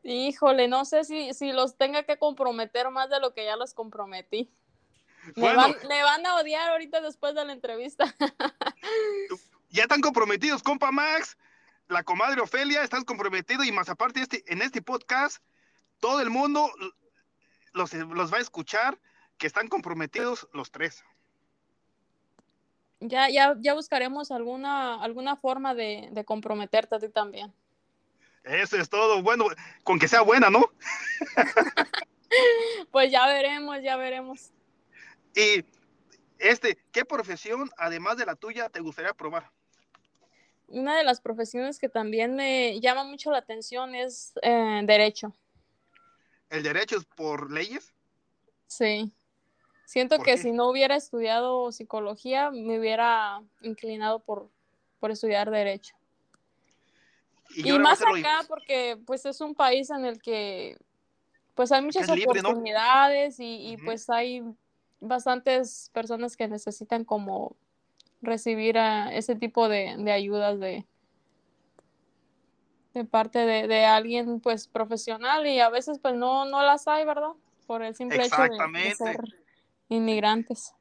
Híjole, 0.02 0.66
no 0.66 0.84
sé 0.84 1.04
si, 1.04 1.32
si 1.32 1.52
los 1.52 1.76
tenga 1.76 2.02
que 2.02 2.18
comprometer 2.18 2.90
más 2.90 3.08
de 3.08 3.20
lo 3.20 3.34
que 3.34 3.44
ya 3.44 3.56
los 3.56 3.72
comprometí. 3.72 4.50
me, 5.36 5.54
van, 5.54 5.76
me, 5.88 6.02
van, 6.02 6.26
a 6.26 6.36
odiar 6.36 6.70
ahorita 6.70 7.00
después 7.00 7.34
de 7.34 7.44
la 7.44 7.52
entrevista. 7.52 8.12
ya 9.70 9.82
están 9.82 10.00
comprometidos, 10.00 10.62
compa 10.62 10.90
Max, 10.90 11.36
la 11.88 12.02
comadre 12.02 12.40
Ofelia, 12.40 12.82
estás 12.82 13.04
comprometido 13.04 13.62
y 13.62 13.70
más 13.70 13.88
aparte 13.88 14.20
este, 14.20 14.42
en 14.52 14.60
este 14.62 14.82
podcast, 14.82 15.38
todo 16.00 16.20
el 16.20 16.30
mundo 16.30 16.68
los, 17.72 17.92
los 17.94 18.32
va 18.32 18.38
a 18.38 18.40
escuchar 18.40 18.98
que 19.38 19.46
están 19.46 19.68
comprometidos 19.68 20.48
los 20.52 20.72
tres. 20.72 21.04
Ya, 23.04 23.28
ya, 23.28 23.56
ya 23.58 23.74
buscaremos 23.74 24.30
alguna, 24.30 25.02
alguna 25.02 25.36
forma 25.36 25.74
de, 25.74 26.08
de 26.12 26.24
comprometerte 26.24 26.94
a 26.94 26.98
ti 26.98 27.08
también. 27.08 27.52
Eso 28.44 28.76
es 28.76 28.88
todo. 28.88 29.22
Bueno, 29.22 29.46
con 29.82 29.98
que 29.98 30.08
sea 30.08 30.22
buena, 30.22 30.50
¿no? 30.50 30.62
pues 32.90 33.10
ya 33.10 33.26
veremos, 33.26 33.78
ya 33.82 33.96
veremos. 33.96 34.50
Y 35.34 35.64
este, 36.38 36.78
¿qué 36.92 37.04
profesión, 37.04 37.70
además 37.76 38.16
de 38.16 38.26
la 38.26 38.34
tuya, 38.34 38.68
te 38.68 38.80
gustaría 38.80 39.14
probar? 39.14 39.50
Una 40.66 40.96
de 40.96 41.04
las 41.04 41.20
profesiones 41.20 41.78
que 41.78 41.88
también 41.88 42.34
me 42.34 42.80
llama 42.80 43.04
mucho 43.04 43.30
la 43.30 43.38
atención 43.38 43.94
es 43.94 44.32
eh, 44.42 44.80
derecho. 44.84 45.34
¿El 46.50 46.62
derecho 46.62 46.96
es 46.96 47.04
por 47.04 47.50
leyes? 47.50 47.92
Sí. 48.66 49.12
Siento 49.84 50.18
que 50.20 50.38
si 50.38 50.52
no 50.52 50.70
hubiera 50.70 50.96
estudiado 50.96 51.70
psicología, 51.72 52.50
me 52.50 52.78
hubiera 52.78 53.42
inclinado 53.60 54.20
por, 54.20 54.48
por 55.00 55.10
estudiar 55.10 55.50
derecho. 55.50 55.94
Y, 57.54 57.70
más 57.78 58.00
acá, 58.00 58.40
porque 58.48 58.98
pues 59.04 59.26
es 59.26 59.40
un 59.40 59.54
país 59.54 59.90
en 59.90 60.06
el 60.06 60.22
que 60.22 60.78
pues 61.54 61.70
hay 61.70 61.82
muchas 61.82 62.08
oportunidades 62.08 63.36
y, 63.38 63.76
pues 63.84 64.08
hay 64.08 64.42
bastantes 65.00 65.90
personas 65.92 66.36
que 66.36 66.48
necesitan 66.48 67.04
como 67.04 67.54
recibir 68.22 68.78
a 68.78 69.12
ese 69.14 69.34
tipo 69.34 69.68
de, 69.68 69.96
de 69.98 70.12
ayudas 70.12 70.58
de, 70.60 70.86
de 72.94 73.04
parte 73.04 73.40
de, 73.40 73.84
alguien 73.84 74.40
pues 74.40 74.68
profesional 74.68 75.46
y 75.46 75.60
a 75.60 75.68
veces 75.68 75.98
pues 75.98 76.14
no, 76.14 76.44
no 76.44 76.62
las 76.62 76.86
hay, 76.88 77.04
¿verdad? 77.04 77.32
Por 77.66 77.82
el 77.82 77.94
simple 77.94 78.24
hecho 78.24 78.42
de, 78.42 78.94
ser 78.94 79.20
inmigrantes. 79.92 80.74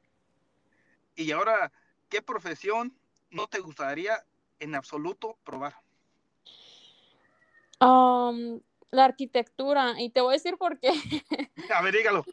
Y 1.14 1.30
ahora, 1.32 1.70
¿qué 2.08 2.22
profesión 2.22 2.96
no 3.30 3.46
te 3.46 3.60
gustaría 3.60 4.24
en 4.60 4.74
absoluto 4.74 5.36
probar? 5.44 5.74
Um, 7.80 8.60
la 8.90 9.04
arquitectura, 9.04 9.94
y 9.98 10.10
te 10.10 10.20
voy 10.20 10.34
a 10.34 10.38
decir 10.38 10.56
por 10.56 10.78
qué. 10.78 10.90
a 11.74 11.82
ver, 11.82 11.94
dígalo. 11.94 12.24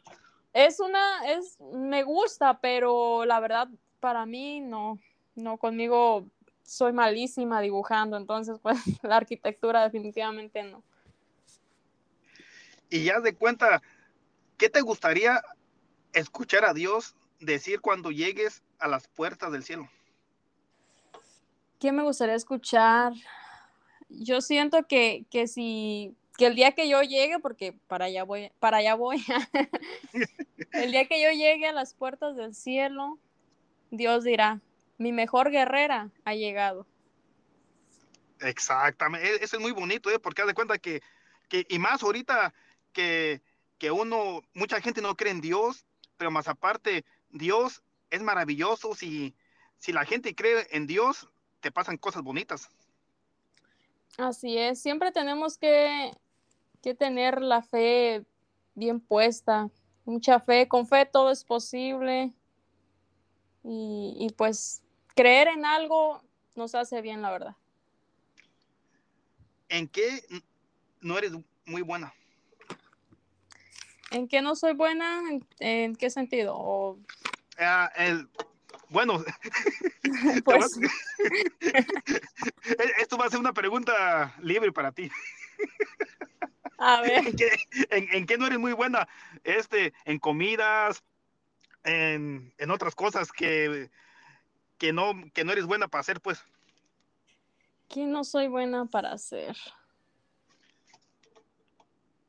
Es 0.52 0.80
una, 0.80 1.30
es, 1.30 1.58
me 1.72 2.02
gusta, 2.02 2.60
pero 2.60 3.24
la 3.24 3.40
verdad, 3.40 3.68
para 4.00 4.26
mí 4.26 4.60
no, 4.60 4.98
no, 5.34 5.58
conmigo 5.58 6.26
soy 6.62 6.92
malísima 6.92 7.60
dibujando, 7.60 8.16
entonces 8.16 8.58
pues 8.62 8.78
la 9.02 9.16
arquitectura 9.16 9.82
definitivamente 9.82 10.62
no. 10.62 10.82
Y 12.88 13.04
ya 13.04 13.20
de 13.20 13.34
cuenta, 13.34 13.82
¿qué 14.56 14.68
te 14.68 14.80
gustaría 14.80 15.40
escuchar 16.12 16.64
a 16.64 16.74
Dios 16.74 17.14
decir 17.40 17.80
cuando 17.80 18.10
llegues 18.10 18.62
a 18.78 18.88
las 18.88 19.08
puertas 19.08 19.52
del 19.52 19.64
cielo? 19.64 19.88
¿Qué 21.78 21.92
me 21.92 22.02
gustaría 22.02 22.34
escuchar? 22.34 23.12
Yo 24.08 24.40
siento 24.40 24.86
que, 24.86 25.24
que 25.30 25.46
si 25.46 26.14
que 26.40 26.46
el 26.46 26.54
día 26.54 26.72
que 26.72 26.88
yo 26.88 27.02
llegue, 27.02 27.38
porque 27.38 27.74
para 27.86 28.06
allá 28.06 28.24
voy, 28.24 28.50
para 28.58 28.78
allá 28.78 28.94
voy, 28.94 29.22
el 30.72 30.90
día 30.90 31.06
que 31.06 31.22
yo 31.22 31.30
llegue 31.32 31.66
a 31.66 31.72
las 31.72 31.92
puertas 31.92 32.34
del 32.34 32.54
cielo, 32.54 33.18
Dios 33.90 34.24
dirá, 34.24 34.62
mi 34.96 35.12
mejor 35.12 35.50
guerrera 35.50 36.08
ha 36.24 36.34
llegado. 36.34 36.86
Exactamente, 38.40 39.44
eso 39.44 39.56
es 39.56 39.62
muy 39.62 39.72
bonito, 39.72 40.10
¿eh? 40.10 40.18
porque 40.18 40.40
haz 40.40 40.48
de 40.48 40.54
cuenta 40.54 40.78
que, 40.78 41.02
que 41.50 41.66
y 41.68 41.78
más 41.78 42.02
ahorita 42.02 42.54
que, 42.94 43.42
que, 43.76 43.90
uno, 43.90 44.40
mucha 44.54 44.80
gente 44.80 45.02
no 45.02 45.16
cree 45.16 45.32
en 45.32 45.42
Dios, 45.42 45.84
pero 46.20 46.30
más 46.30 46.48
aparte, 46.48 47.06
Dios 47.30 47.82
es 48.10 48.20
maravilloso, 48.20 48.94
si, 48.94 49.34
si 49.78 49.90
la 49.90 50.04
gente 50.04 50.34
cree 50.34 50.66
en 50.70 50.86
Dios, 50.86 51.30
te 51.60 51.72
pasan 51.72 51.96
cosas 51.96 52.22
bonitas. 52.22 52.68
Así 54.18 54.58
es, 54.58 54.82
siempre 54.82 55.12
tenemos 55.12 55.56
que, 55.56 56.12
que 56.82 56.94
tener 56.94 57.40
la 57.40 57.62
fe 57.62 58.26
bien 58.74 59.00
puesta, 59.00 59.70
mucha 60.04 60.40
fe, 60.40 60.68
con 60.68 60.86
fe 60.86 61.06
todo 61.06 61.30
es 61.30 61.42
posible. 61.42 62.34
Y, 63.64 64.14
y, 64.18 64.28
pues 64.36 64.82
creer 65.16 65.48
en 65.48 65.64
algo 65.64 66.22
nos 66.54 66.74
hace 66.74 67.00
bien, 67.00 67.22
la 67.22 67.30
verdad. 67.30 67.56
¿En 69.70 69.88
qué 69.88 70.22
no 71.00 71.16
eres 71.16 71.32
muy 71.64 71.80
buena? 71.80 72.12
¿En 74.10 74.28
qué 74.28 74.42
no 74.42 74.56
soy 74.56 74.74
buena? 74.74 75.22
¿En, 75.60 75.96
qué 75.96 76.10
sentido? 76.10 76.98
Ah, 77.58 77.90
Bueno, 78.88 79.24
Pues, 80.44 80.78
esto 82.98 83.16
va 83.16 83.26
a 83.26 83.30
ser 83.30 83.40
una 83.40 83.52
pregunta 83.52 84.34
libre 84.42 84.72
para 84.72 84.92
ti. 84.92 85.10
a 86.78 87.00
ver, 87.02 87.26
¿En 87.26 87.36
qué, 87.36 87.50
en- 87.90 88.14
en 88.14 88.26
qué 88.26 88.38
no 88.38 88.46
eres 88.46 88.58
muy 88.58 88.72
buena? 88.72 89.08
Este, 89.44 89.92
en 90.04 90.18
comidas, 90.18 91.02
en, 91.84 92.52
en 92.58 92.70
otras 92.70 92.94
cosas 92.94 93.32
que, 93.32 93.90
que, 94.78 94.92
no, 94.92 95.12
que 95.34 95.44
no 95.44 95.52
eres 95.52 95.66
buena 95.66 95.88
para 95.88 96.00
hacer, 96.00 96.20
pues. 96.20 96.42
¿qué 97.88 98.06
no 98.06 98.24
soy 98.24 98.48
buena 98.48 98.86
para 98.86 99.12
hacer? 99.12 99.56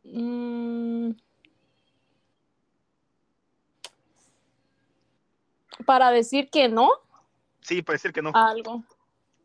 Mm. 0.04 1.12
Para 5.86 6.12
decir 6.12 6.50
que 6.50 6.70
no, 6.70 6.92
Sí, 7.62 7.82
para 7.82 7.96
decir 7.96 8.12
que 8.12 8.22
no. 8.22 8.32
algo. 8.34 8.84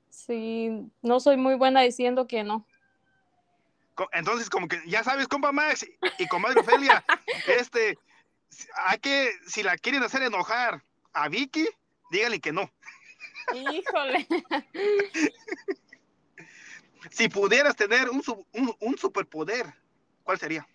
Sí, 0.09 0.91
no 1.03 1.21
soy 1.21 1.37
muy 1.37 1.55
buena 1.55 1.83
diciendo 1.83 2.27
que 2.27 2.43
no. 2.43 2.67
Entonces, 4.12 4.51
como 4.51 4.69
que 4.69 4.81
ya 4.87 5.05
sabes, 5.05 5.29
compa 5.29 5.53
Max 5.53 5.87
y 6.19 6.27
comadre 6.29 6.61
Ofelia, 6.61 7.05
este, 7.47 7.99
hay 8.87 8.99
que, 8.99 9.31
si 9.47 9.62
la 9.62 9.77
quieren 9.77 10.03
hacer 10.03 10.23
enojar 10.23 10.83
a 11.12 11.29
Vicky, 11.29 11.67
díganle 12.11 12.41
que 12.41 12.53
no. 12.53 12.71
Híjole. 13.55 14.27
Si 17.11 17.29
pudieras 17.29 17.77
tener 17.77 18.11
un, 18.11 18.23
un, 18.53 18.77
un 18.81 18.99
superpoder, 18.99 19.73
¿cuál 20.25 20.39
sería? 20.39 20.67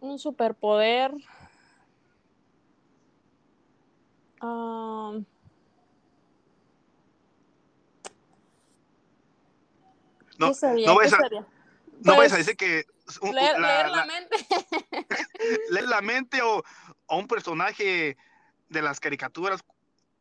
Un 0.00 0.18
superpoder. 0.18 1.12
Am, 4.44 5.24
No, 10.38 10.48
¿Qué 10.48 10.54
sería? 10.54 10.88
no. 10.88 10.94
No 12.00 12.16
Pues, 12.16 12.32
decir 12.32 12.56
que 12.56 12.84
un- 13.22 13.34
leer, 13.34 13.58
la- 13.58 13.68
leer 13.68 13.90
la 13.90 13.96
la- 13.96 14.04
mente. 14.06 14.36
leer 15.70 15.88
la 15.88 16.00
mente 16.02 16.42
o, 16.42 16.62
o 17.06 17.16
un 17.16 17.26
personaje 17.28 18.16
de 18.68 18.82
las 18.82 19.00
caricaturas, 19.00 19.62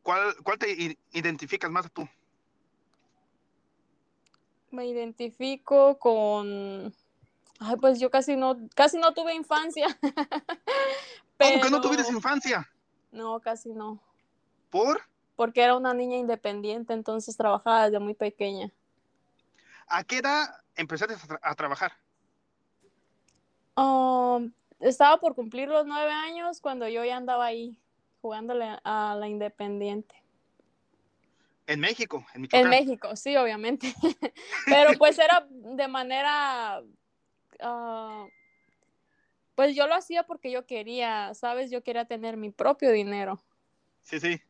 ¿cuál, 0.04 0.36
cuál 0.44 0.58
te 0.60 0.98
identificas 1.12 1.72
más 1.72 1.92
tú? 1.92 2.08
Me 4.72 4.86
identifico 4.88 5.98
con. 6.00 6.94
Ay, 7.60 7.76
pues 7.82 8.00
yo 8.00 8.10
casi 8.10 8.36
no, 8.36 8.58
casi 8.76 8.98
no 8.98 9.14
tuve 9.14 9.34
infancia. 9.34 9.88
¿Cómo 11.40 11.60
que 11.62 11.70
no 11.70 11.82
tuviste 11.82 12.12
infancia? 12.12 12.70
No, 13.12 13.40
casi 13.42 13.74
no. 13.74 14.00
¿Por? 14.74 15.00
Porque 15.36 15.62
era 15.62 15.78
una 15.78 15.94
niña 15.94 16.18
independiente, 16.18 16.94
entonces 16.94 17.38
trabajaba 17.38 17.86
desde 17.86 18.00
muy 18.00 18.16
pequeña. 18.16 18.72
¿A 19.86 20.04
qué 20.04 20.18
edad 20.18 20.48
empezaste 20.76 21.14
a, 21.14 21.18
tra- 21.18 21.40
a 21.44 21.54
trabajar? 21.54 21.92
Um, 23.78 24.52
estaba 24.80 25.20
por 25.20 25.36
cumplir 25.36 25.70
los 25.70 25.86
nueve 25.86 26.12
años 26.12 26.60
cuando 26.60 26.88
yo 26.88 27.06
ya 27.06 27.18
andaba 27.18 27.46
ahí 27.46 27.80
jugándole 28.24 28.80
a 28.84 29.16
la 29.20 29.28
independiente. 29.28 30.16
En 31.68 31.80
México, 31.80 32.26
en 32.34 32.42
Michoacán. 32.42 32.74
En 32.74 32.80
México, 32.80 33.16
sí, 33.16 33.38
obviamente. 33.38 33.94
Pero 34.66 34.98
pues 34.98 35.20
era 35.20 35.46
de 35.50 35.88
manera, 35.88 36.82
ah, 37.62 38.26
pues 39.54 39.76
yo 39.76 39.86
lo 39.86 39.94
hacía 39.94 40.24
porque 40.24 40.50
yo 40.50 40.66
quería, 40.66 41.32
¿sabes? 41.36 41.70
Yo 41.70 41.84
quería 41.84 42.06
tener 42.06 42.38
mi 42.38 42.50
propio 42.50 42.92
dinero. 42.92 43.40
Sí, 44.02 44.20
sí. 44.20 44.42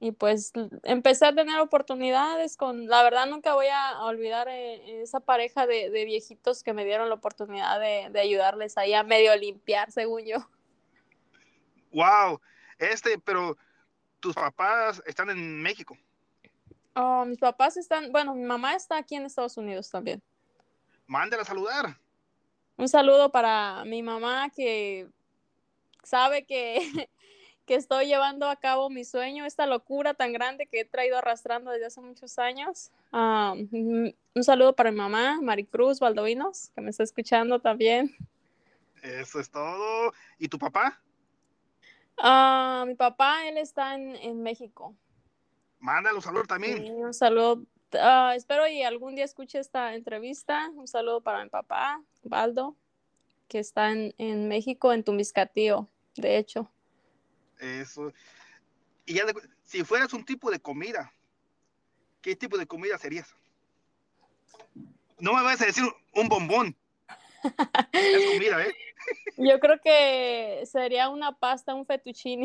Y 0.00 0.12
pues 0.12 0.52
empecé 0.82 1.26
a 1.26 1.34
tener 1.34 1.60
oportunidades 1.60 2.56
con, 2.56 2.86
la 2.86 3.02
verdad 3.02 3.26
nunca 3.26 3.54
voy 3.54 3.66
a 3.66 4.02
olvidar 4.04 4.48
eh, 4.48 5.02
esa 5.02 5.20
pareja 5.20 5.66
de, 5.66 5.90
de 5.90 6.04
viejitos 6.06 6.62
que 6.62 6.72
me 6.72 6.86
dieron 6.86 7.10
la 7.10 7.16
oportunidad 7.16 7.78
de, 7.78 8.08
de 8.10 8.20
ayudarles 8.20 8.78
ahí 8.78 8.94
a 8.94 9.02
medio 9.02 9.36
limpiar, 9.36 9.92
según 9.92 10.24
yo. 10.24 10.38
Wow. 11.92 12.40
Este, 12.78 13.18
pero 13.18 13.58
tus 14.20 14.34
papás 14.34 15.02
están 15.04 15.28
en 15.30 15.62
México. 15.62 15.98
Oh, 16.94 17.24
mis 17.24 17.38
papás 17.38 17.76
están, 17.76 18.10
bueno, 18.10 18.34
mi 18.34 18.44
mamá 18.44 18.74
está 18.74 18.96
aquí 18.96 19.16
en 19.16 19.26
Estados 19.26 19.56
Unidos 19.56 19.90
también. 19.90 20.22
Mándela 21.06 21.42
a 21.42 21.44
saludar. 21.44 21.98
Un 22.76 22.88
saludo 22.88 23.30
para 23.30 23.84
mi 23.84 24.02
mamá 24.02 24.50
que 24.50 25.08
sabe 26.02 26.44
que, 26.46 26.78
que 27.70 27.76
estoy 27.76 28.06
llevando 28.06 28.48
a 28.48 28.56
cabo 28.56 28.90
mi 28.90 29.04
sueño, 29.04 29.44
esta 29.44 29.64
locura 29.64 30.12
tan 30.14 30.32
grande 30.32 30.66
que 30.66 30.80
he 30.80 30.84
traído 30.84 31.18
arrastrando 31.18 31.70
desde 31.70 31.86
hace 31.86 32.00
muchos 32.00 32.36
años. 32.40 32.90
Ah, 33.12 33.54
un 33.54 34.12
saludo 34.42 34.74
para 34.74 34.90
mi 34.90 34.96
mamá, 34.96 35.38
Maricruz 35.40 36.00
Valdovinos, 36.00 36.70
que 36.74 36.80
me 36.80 36.90
está 36.90 37.04
escuchando 37.04 37.60
también. 37.60 38.12
Eso 39.04 39.38
es 39.38 39.48
todo. 39.52 40.12
¿Y 40.36 40.48
tu 40.48 40.58
papá? 40.58 41.00
Ah, 42.18 42.82
mi 42.88 42.96
papá, 42.96 43.46
él 43.46 43.56
está 43.56 43.94
en, 43.94 44.16
en 44.16 44.42
México. 44.42 44.96
Mándalo 45.78 46.18
a 46.18 46.22
saludar 46.22 46.46
Sí, 46.46 46.48
también. 46.48 46.92
un 46.96 47.14
saludo. 47.14 47.62
ah, 47.92 48.32
espero 48.34 48.66
y 48.66 48.82
algún 48.82 49.14
día 49.14 49.24
escuche 49.24 49.60
esta 49.60 49.94
entrevista. 49.94 50.72
Un 50.74 50.88
saludo 50.88 51.20
para 51.20 51.44
mi 51.44 51.50
papá, 51.50 52.02
Baldo, 52.24 52.74
que 53.46 53.60
está 53.60 53.92
en, 53.92 54.12
en 54.18 54.48
México, 54.48 54.92
en 54.92 55.04
Tumbiscatío, 55.04 55.86
de 56.16 56.36
hecho. 56.36 56.68
Eso. 57.60 58.12
Y 59.06 59.14
ya, 59.14 59.24
si 59.64 59.84
fueras 59.84 60.12
un 60.12 60.24
tipo 60.24 60.50
de 60.50 60.60
comida, 60.60 61.12
¿qué 62.22 62.34
tipo 62.36 62.56
de 62.58 62.66
comida 62.66 62.98
serías? 62.98 63.34
No 65.18 65.34
me 65.34 65.42
vas 65.42 65.60
a 65.60 65.66
decir 65.66 65.84
un 66.14 66.28
bombón. 66.28 66.76
Es 67.92 68.24
comida, 68.32 68.62
¿eh? 68.64 68.74
Yo 69.36 69.58
creo 69.60 69.80
que 69.80 70.62
sería 70.66 71.08
una 71.08 71.36
pasta, 71.38 71.74
un 71.74 71.86
fettuccine, 71.86 72.44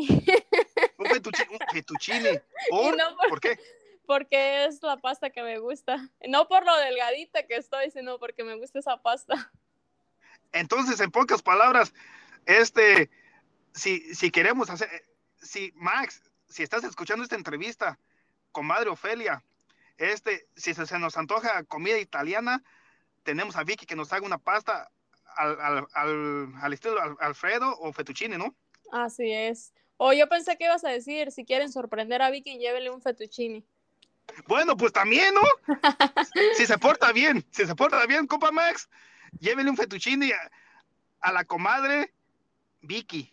Un 0.98 1.06
fettuccine. 1.06 2.42
Un 2.70 2.96
no 2.96 3.16
por- 3.16 3.28
¿Por 3.28 3.40
qué? 3.40 3.58
porque 4.06 4.64
es 4.66 4.80
la 4.82 4.96
pasta 4.96 5.30
que 5.30 5.42
me 5.42 5.58
gusta. 5.58 6.08
No 6.28 6.46
por 6.48 6.64
lo 6.64 6.76
delgadita 6.76 7.46
que 7.46 7.56
estoy, 7.56 7.90
sino 7.90 8.18
porque 8.18 8.44
me 8.44 8.54
gusta 8.54 8.78
esa 8.78 9.02
pasta. 9.02 9.52
Entonces, 10.52 11.00
en 11.00 11.10
pocas 11.10 11.42
palabras, 11.42 11.92
este, 12.46 13.10
si, 13.76 14.14
si 14.14 14.30
queremos 14.32 14.68
hacer, 14.70 14.88
si 15.40 15.70
Max, 15.76 16.22
si 16.48 16.64
estás 16.64 16.82
escuchando 16.82 17.22
esta 17.22 17.36
entrevista, 17.36 17.98
comadre 18.50 18.90
Ofelia, 18.90 19.42
este, 19.98 20.48
si 20.56 20.74
se, 20.74 20.86
se 20.86 20.98
nos 20.98 21.16
antoja 21.16 21.62
comida 21.64 21.98
italiana, 21.98 22.62
tenemos 23.22 23.56
a 23.56 23.62
Vicky 23.64 23.86
que 23.86 23.96
nos 23.96 24.12
haga 24.12 24.26
una 24.26 24.38
pasta 24.38 24.90
al, 25.36 25.60
al, 25.60 25.86
al, 25.94 26.52
al 26.60 26.72
estilo 26.72 27.00
Al- 27.00 27.16
Alfredo 27.20 27.78
o 27.78 27.92
fettuccine, 27.92 28.38
¿no? 28.38 28.54
Así 28.90 29.32
es. 29.32 29.72
O 29.98 30.12
yo 30.12 30.28
pensé 30.28 30.56
que 30.56 30.64
ibas 30.64 30.84
a 30.84 30.90
decir, 30.90 31.30
si 31.30 31.44
quieren 31.44 31.70
sorprender 31.72 32.22
a 32.22 32.30
Vicky, 32.30 32.58
llévele 32.58 32.90
un 32.90 33.00
fettuccine. 33.00 33.62
Bueno, 34.46 34.76
pues 34.76 34.92
también, 34.92 35.34
¿no? 35.34 35.40
si 36.56 36.66
se 36.66 36.78
porta 36.78 37.12
bien, 37.12 37.44
si 37.50 37.64
se 37.64 37.74
porta 37.74 38.04
bien, 38.06 38.26
compa 38.26 38.50
Max, 38.50 38.88
llévele 39.38 39.70
un 39.70 39.76
fettuccine 39.76 40.32
a, 40.34 40.50
a 41.20 41.32
la 41.32 41.44
comadre 41.44 42.12
Vicky. 42.80 43.32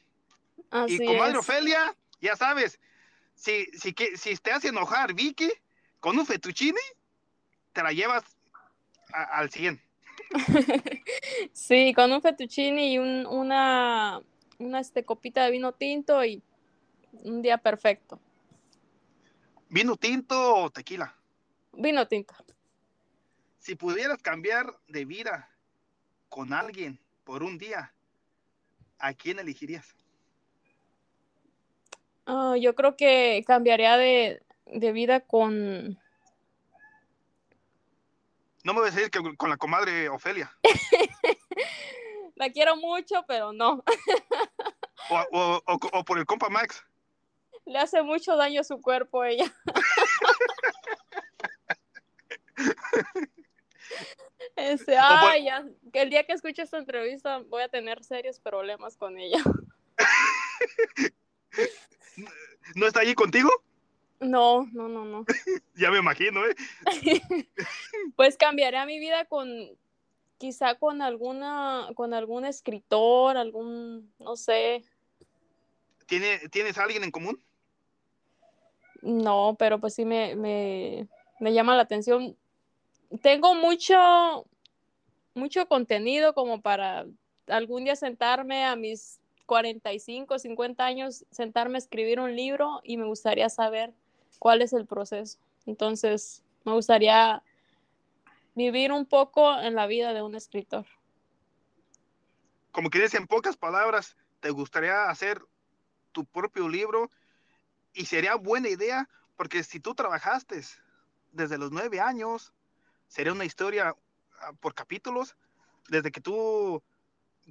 Así 0.73 0.95
y 1.01 1.05
comadre 1.05 1.33
es. 1.33 1.37
Ofelia, 1.37 1.95
ya 2.19 2.35
sabes, 2.35 2.79
si, 3.35 3.65
si, 3.77 3.93
que- 3.93 4.17
si 4.17 4.35
te 4.37 4.51
hace 4.51 4.69
enojar 4.69 5.13
Vicky 5.13 5.51
con 5.99 6.17
un 6.17 6.25
fettuccine, 6.25 6.79
te 7.73 7.83
la 7.83 7.91
llevas 7.91 8.23
a- 9.13 9.37
al 9.39 9.51
100. 9.51 9.79
Sí, 11.53 11.93
con 11.93 12.11
un 12.11 12.21
fettuccine 12.21 12.87
y 12.91 12.97
un- 12.97 13.25
una, 13.27 14.21
una 14.57 14.79
este, 14.79 15.03
copita 15.05 15.43
de 15.45 15.51
vino 15.51 15.73
tinto 15.73 16.23
y 16.25 16.41
un 17.11 17.41
día 17.43 17.57
perfecto. 17.59 18.19
Vino 19.69 19.95
tinto 19.95 20.55
o 20.55 20.69
tequila. 20.71 21.15
Vino 21.73 22.07
tinto. 22.07 22.33
Si 23.59 23.75
pudieras 23.75 24.17
cambiar 24.21 24.75
de 24.87 25.05
vida 25.05 25.49
con 26.29 26.51
alguien 26.53 26.99
por 27.23 27.43
un 27.43 27.57
día, 27.57 27.93
¿a 28.99 29.13
quién 29.13 29.39
elegirías? 29.39 29.95
Ah, 32.25 32.55
yo 32.59 32.73
creo 32.75 32.95
que 32.95 33.43
cambiaría 33.45 33.97
de, 33.97 34.41
de 34.65 34.91
vida 34.91 35.19
con... 35.21 35.99
No 38.63 38.73
me 38.73 38.79
vas 38.81 38.93
a 38.93 38.95
decir 38.95 39.11
que 39.11 39.19
con 39.35 39.49
la 39.49 39.57
comadre 39.57 40.07
Ofelia 40.07 40.55
La 42.35 42.49
quiero 42.49 42.75
mucho, 42.77 43.23
pero 43.27 43.51
no. 43.53 43.83
o, 45.09 45.15
o- 45.31 45.61
o- 45.65 45.79
o 45.99 46.03
por 46.05 46.17
el 46.17 46.25
compa 46.25 46.49
Max. 46.49 46.83
Le 47.65 47.77
hace 47.77 48.01
mucho 48.01 48.35
daño 48.35 48.61
a 48.61 48.63
su 48.63 48.81
cuerpo 48.81 49.21
a 49.21 49.29
ella. 49.29 49.53
Ay, 54.99 55.45
ya, 55.45 55.65
que 55.91 56.01
el 56.01 56.09
día 56.09 56.25
que 56.25 56.33
escuche 56.33 56.61
esta 56.61 56.77
entrevista 56.77 57.39
voy 57.39 57.63
a 57.63 57.69
tener 57.69 58.03
serios 58.03 58.39
problemas 58.39 58.97
con 58.97 59.17
ella. 59.17 59.41
¿No 62.75 62.87
está 62.87 63.01
allí 63.01 63.13
contigo? 63.13 63.49
No, 64.19 64.67
no, 64.71 64.87
no, 64.87 65.05
no. 65.05 65.25
ya 65.75 65.91
me 65.91 65.99
imagino, 65.99 66.41
¿eh? 66.45 66.55
pues 68.15 68.37
cambiaría 68.37 68.85
mi 68.85 68.99
vida 68.99 69.25
con, 69.25 69.49
quizá 70.37 70.75
con 70.75 71.01
alguna, 71.01 71.89
con 71.95 72.13
algún 72.13 72.45
escritor, 72.45 73.37
algún, 73.37 74.13
no 74.19 74.35
sé. 74.35 74.83
¿Tiene, 76.05 76.39
¿Tienes 76.49 76.77
alguien 76.77 77.03
en 77.03 77.11
común? 77.11 77.41
No, 79.01 79.55
pero 79.59 79.79
pues 79.79 79.93
sí 79.95 80.05
me, 80.05 80.35
me, 80.35 81.07
me 81.39 81.53
llama 81.53 81.75
la 81.75 81.83
atención. 81.83 82.37
Tengo 83.21 83.53
mucho, 83.55 84.47
mucho 85.33 85.67
contenido 85.67 86.33
como 86.33 86.61
para 86.61 87.05
algún 87.47 87.83
día 87.83 87.95
sentarme 87.95 88.63
a 88.63 88.75
mis 88.75 89.19
45, 89.45 90.39
50 90.39 90.85
años, 90.85 91.25
sentarme 91.31 91.75
a 91.75 91.79
escribir 91.79 92.19
un 92.19 92.35
libro 92.35 92.81
y 92.83 92.97
me 92.97 93.05
gustaría 93.05 93.49
saber 93.49 93.93
cuál 94.39 94.61
es 94.61 94.73
el 94.73 94.85
proceso. 94.85 95.39
Entonces, 95.65 96.43
me 96.63 96.73
gustaría 96.73 97.43
vivir 98.55 98.91
un 98.91 99.05
poco 99.05 99.59
en 99.59 99.75
la 99.75 99.87
vida 99.87 100.13
de 100.13 100.21
un 100.21 100.35
escritor. 100.35 100.85
Como 102.71 102.89
que 102.89 103.05
en 103.05 103.27
pocas 103.27 103.57
palabras, 103.57 104.15
¿te 104.39 104.49
gustaría 104.49 105.09
hacer 105.09 105.41
tu 106.11 106.25
propio 106.25 106.67
libro? 106.67 107.09
Y 107.93 108.05
sería 108.05 108.35
buena 108.35 108.69
idea, 108.69 109.09
porque 109.35 109.63
si 109.63 109.79
tú 109.79 109.93
trabajaste 109.93 110.61
desde 111.31 111.57
los 111.57 111.71
nueve 111.71 111.99
años, 111.99 112.53
sería 113.07 113.33
una 113.33 113.45
historia 113.45 113.95
ah, 114.39 114.53
por 114.59 114.73
capítulos, 114.73 115.35
desde 115.89 116.11
que 116.11 116.21
tú, 116.21 116.81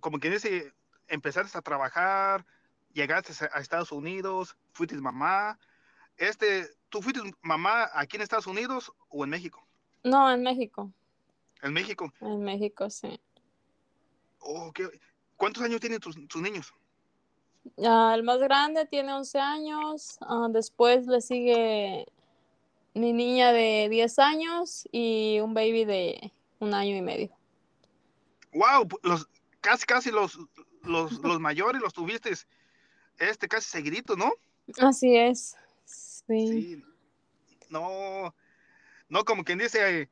como 0.00 0.18
que 0.18 0.30
dice, 0.30 0.72
empezaste 1.12 1.56
a 1.56 1.62
trabajar, 1.62 2.44
llegaste 2.92 3.32
a 3.52 3.60
Estados 3.60 3.92
Unidos, 3.92 4.56
fuiste 4.72 4.96
mamá, 4.96 5.58
este, 6.16 6.68
¿Tú 6.92 7.00
fuiste 7.00 7.22
mamá 7.40 7.88
aquí 7.94 8.16
en 8.16 8.22
Estados 8.22 8.46
Unidos 8.46 8.92
o 9.08 9.24
en 9.24 9.30
México? 9.30 9.66
No, 10.04 10.30
en 10.30 10.42
México. 10.42 10.92
¿En 11.62 11.72
México? 11.72 12.12
En 12.20 12.42
México, 12.42 12.90
sí. 12.90 13.18
Oh, 14.40 14.70
¿Cuántos 15.38 15.62
años 15.62 15.80
tienen 15.80 16.00
tus, 16.00 16.16
niños? 16.36 16.74
Ah, 17.82 18.12
el 18.14 18.22
más 18.24 18.38
grande 18.40 18.84
tiene 18.84 19.14
11 19.14 19.38
años, 19.38 20.18
ah, 20.20 20.48
después 20.50 21.06
le 21.06 21.22
sigue 21.22 22.06
mi 22.92 23.14
niña 23.14 23.52
de 23.52 23.88
10 23.88 24.18
años 24.18 24.86
y 24.92 25.40
un 25.40 25.54
baby 25.54 25.86
de 25.86 26.32
un 26.58 26.74
año 26.74 26.94
y 26.94 27.00
medio. 27.00 27.30
Wow, 28.52 28.86
los, 29.02 29.26
casi 29.62 29.86
casi 29.86 30.10
los, 30.10 30.38
los, 30.84 31.12
los 31.20 31.40
mayores 31.40 31.80
los 31.80 31.92
tuviste 31.92 32.32
este 33.18 33.48
casi 33.48 33.68
seguidito, 33.68 34.16
¿no? 34.16 34.32
Así 34.78 35.16
es. 35.16 35.56
Sí. 35.84 36.82
No, 37.68 38.34
no, 39.08 39.24
como 39.24 39.44
quien 39.44 39.58
dice, 39.58 40.08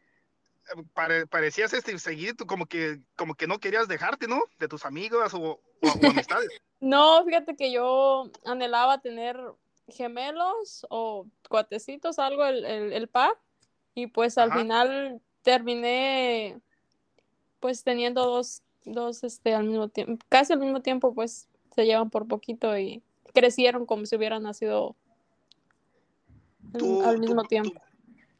parecías 1.28 1.72
este 1.72 1.98
seguido, 1.98 2.46
como 2.46 2.66
que, 2.66 3.00
como 3.16 3.34
que 3.34 3.46
no 3.46 3.58
querías 3.58 3.88
dejarte, 3.88 4.28
¿no? 4.28 4.42
De 4.58 4.68
tus 4.68 4.84
amigos 4.84 5.32
o, 5.34 5.60
amistades. 6.02 6.48
no, 6.80 7.24
fíjate 7.24 7.56
que 7.56 7.72
yo 7.72 8.30
anhelaba 8.44 9.00
tener 9.00 9.40
gemelos 9.88 10.86
o 10.88 11.26
cuatecitos, 11.48 12.18
algo, 12.18 12.44
el, 12.44 12.64
el, 12.64 13.08
par, 13.08 13.32
y 13.94 14.06
pues 14.06 14.38
al 14.38 14.52
final 14.52 15.20
terminé 15.42 16.60
pues 17.58 17.82
teniendo 17.82 18.24
dos, 18.24 18.62
dos 18.84 19.24
este, 19.24 19.54
al 19.54 19.64
mismo 19.64 19.88
tiempo, 19.88 20.24
casi 20.28 20.52
al 20.52 20.60
mismo 20.60 20.80
tiempo, 20.80 21.14
pues 21.14 21.48
se 21.74 21.84
llevan 21.84 22.10
por 22.10 22.26
poquito 22.26 22.76
y 22.76 23.02
crecieron 23.32 23.86
como 23.86 24.06
si 24.06 24.16
hubieran 24.16 24.42
nacido 24.42 24.96
al 27.04 27.18
mismo 27.18 27.44
tiempo. 27.44 27.80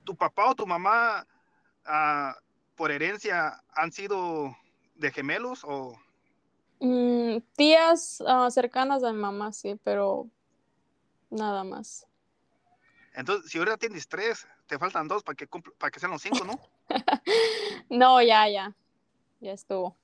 Tu, 0.04 0.14
papá 0.14 0.50
o 0.50 0.54
tu 0.54 0.66
mamá, 0.66 1.26
ah, 1.84 2.34
por 2.74 2.90
herencia, 2.90 3.62
han 3.74 3.92
sido 3.92 4.56
de 4.94 5.10
gemelos 5.10 5.64
o...? 5.64 5.96
Mm, 6.80 7.38
tías 7.56 8.22
ah, 8.26 8.50
cercanas 8.50 9.04
a 9.04 9.12
mi 9.12 9.18
mamá, 9.18 9.52
sí, 9.52 9.78
pero 9.84 10.28
nada 11.28 11.62
más. 11.64 12.06
Entonces, 13.14 13.50
si 13.50 13.58
ahora 13.58 13.76
tienes 13.76 14.08
tres, 14.08 14.46
te 14.66 14.78
faltan 14.78 15.08
dos 15.08 15.22
para 15.22 15.36
que, 15.36 15.46
para 15.46 15.90
que 15.90 16.00
sean 16.00 16.12
los 16.12 16.22
cinco, 16.22 16.44
¿no? 16.44 16.58
no, 17.90 18.22
ya, 18.22 18.48
ya. 18.48 18.74
Ya 19.40 19.52
estuvo. 19.52 19.96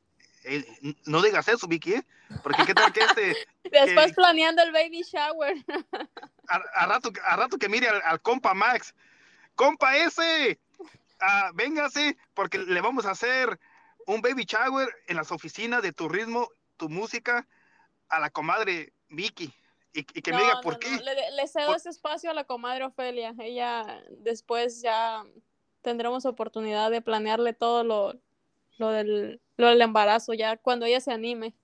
Eh, 0.48 0.64
no 1.06 1.20
digas 1.22 1.48
eso, 1.48 1.66
Vicky, 1.66 1.94
¿eh? 1.94 2.06
porque 2.42 2.64
qué 2.64 2.74
tal 2.74 2.92
que 2.92 3.00
este... 3.00 3.36
Después 3.64 4.12
planeando 4.12 4.62
el 4.62 4.72
baby 4.72 5.02
shower. 5.02 5.56
a, 6.48 6.86
rato, 6.86 7.10
a 7.24 7.36
rato 7.36 7.58
que 7.58 7.68
mire 7.68 7.88
al, 7.88 8.20
compa 8.22 8.54
Max. 8.54 8.94
Compa 9.56 9.96
ese, 9.96 10.60
ah, 11.20 11.50
véngase, 11.54 12.16
porque 12.34 12.58
le 12.58 12.80
vamos 12.80 13.06
a 13.06 13.10
hacer 13.10 13.58
un 14.06 14.20
baby 14.20 14.44
shower 14.44 14.88
en 15.08 15.16
las 15.16 15.32
oficinas 15.32 15.82
de 15.82 15.92
tu 15.92 16.08
ritmo, 16.08 16.48
tu 16.76 16.88
música, 16.88 17.46
a 18.08 18.20
la 18.20 18.30
comadre 18.30 18.92
Vicky. 19.08 19.52
Y, 19.92 20.04
que 20.04 20.30
me 20.30 20.42
diga 20.42 20.60
por 20.60 20.78
qué. 20.78 20.90
Le, 20.90 21.48
cedo 21.48 21.74
ese 21.74 21.88
espacio 21.88 22.30
a 22.30 22.34
la 22.34 22.44
comadre 22.44 22.84
Ofelia. 22.84 23.34
Ella 23.38 24.02
después 24.10 24.82
ya 24.82 25.24
tendremos 25.80 26.26
oportunidad 26.26 26.90
de 26.90 27.00
planearle 27.00 27.54
todo 27.54 27.82
lo, 27.82 28.14
lo, 28.76 28.90
del, 28.90 29.40
lo 29.56 29.68
del 29.68 29.82
embarazo, 29.82 30.34
ya 30.34 30.56
cuando 30.56 30.86
ella 30.86 31.00
se 31.00 31.12
anime. 31.12 31.54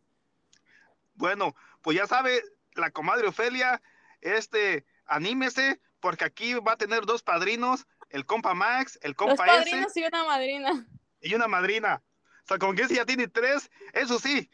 Bueno, 1.14 1.54
pues 1.82 1.96
ya 1.96 2.06
sabe, 2.06 2.42
la 2.74 2.90
comadre 2.90 3.28
Ofelia 3.28 3.82
este, 4.20 4.86
anímese, 5.06 5.80
porque 6.00 6.24
aquí 6.24 6.54
va 6.54 6.72
a 6.72 6.78
tener 6.78 7.04
dos 7.04 7.22
padrinos, 7.22 7.86
el 8.10 8.26
compa 8.26 8.54
Max, 8.54 8.98
el 9.02 9.14
compa 9.14 9.44
dos 9.44 9.56
padrinos 9.56 9.96
y 9.96 10.04
una 10.04 10.24
madrina. 10.24 10.86
Y 11.20 11.34
una 11.34 11.48
madrina. 11.48 12.02
O 12.44 12.48
sea, 12.48 12.58
con 12.58 12.74
que 12.74 12.82
ese 12.82 12.96
ya 12.96 13.06
tiene 13.06 13.28
tres. 13.28 13.70
Eso 13.92 14.18
sí, 14.18 14.50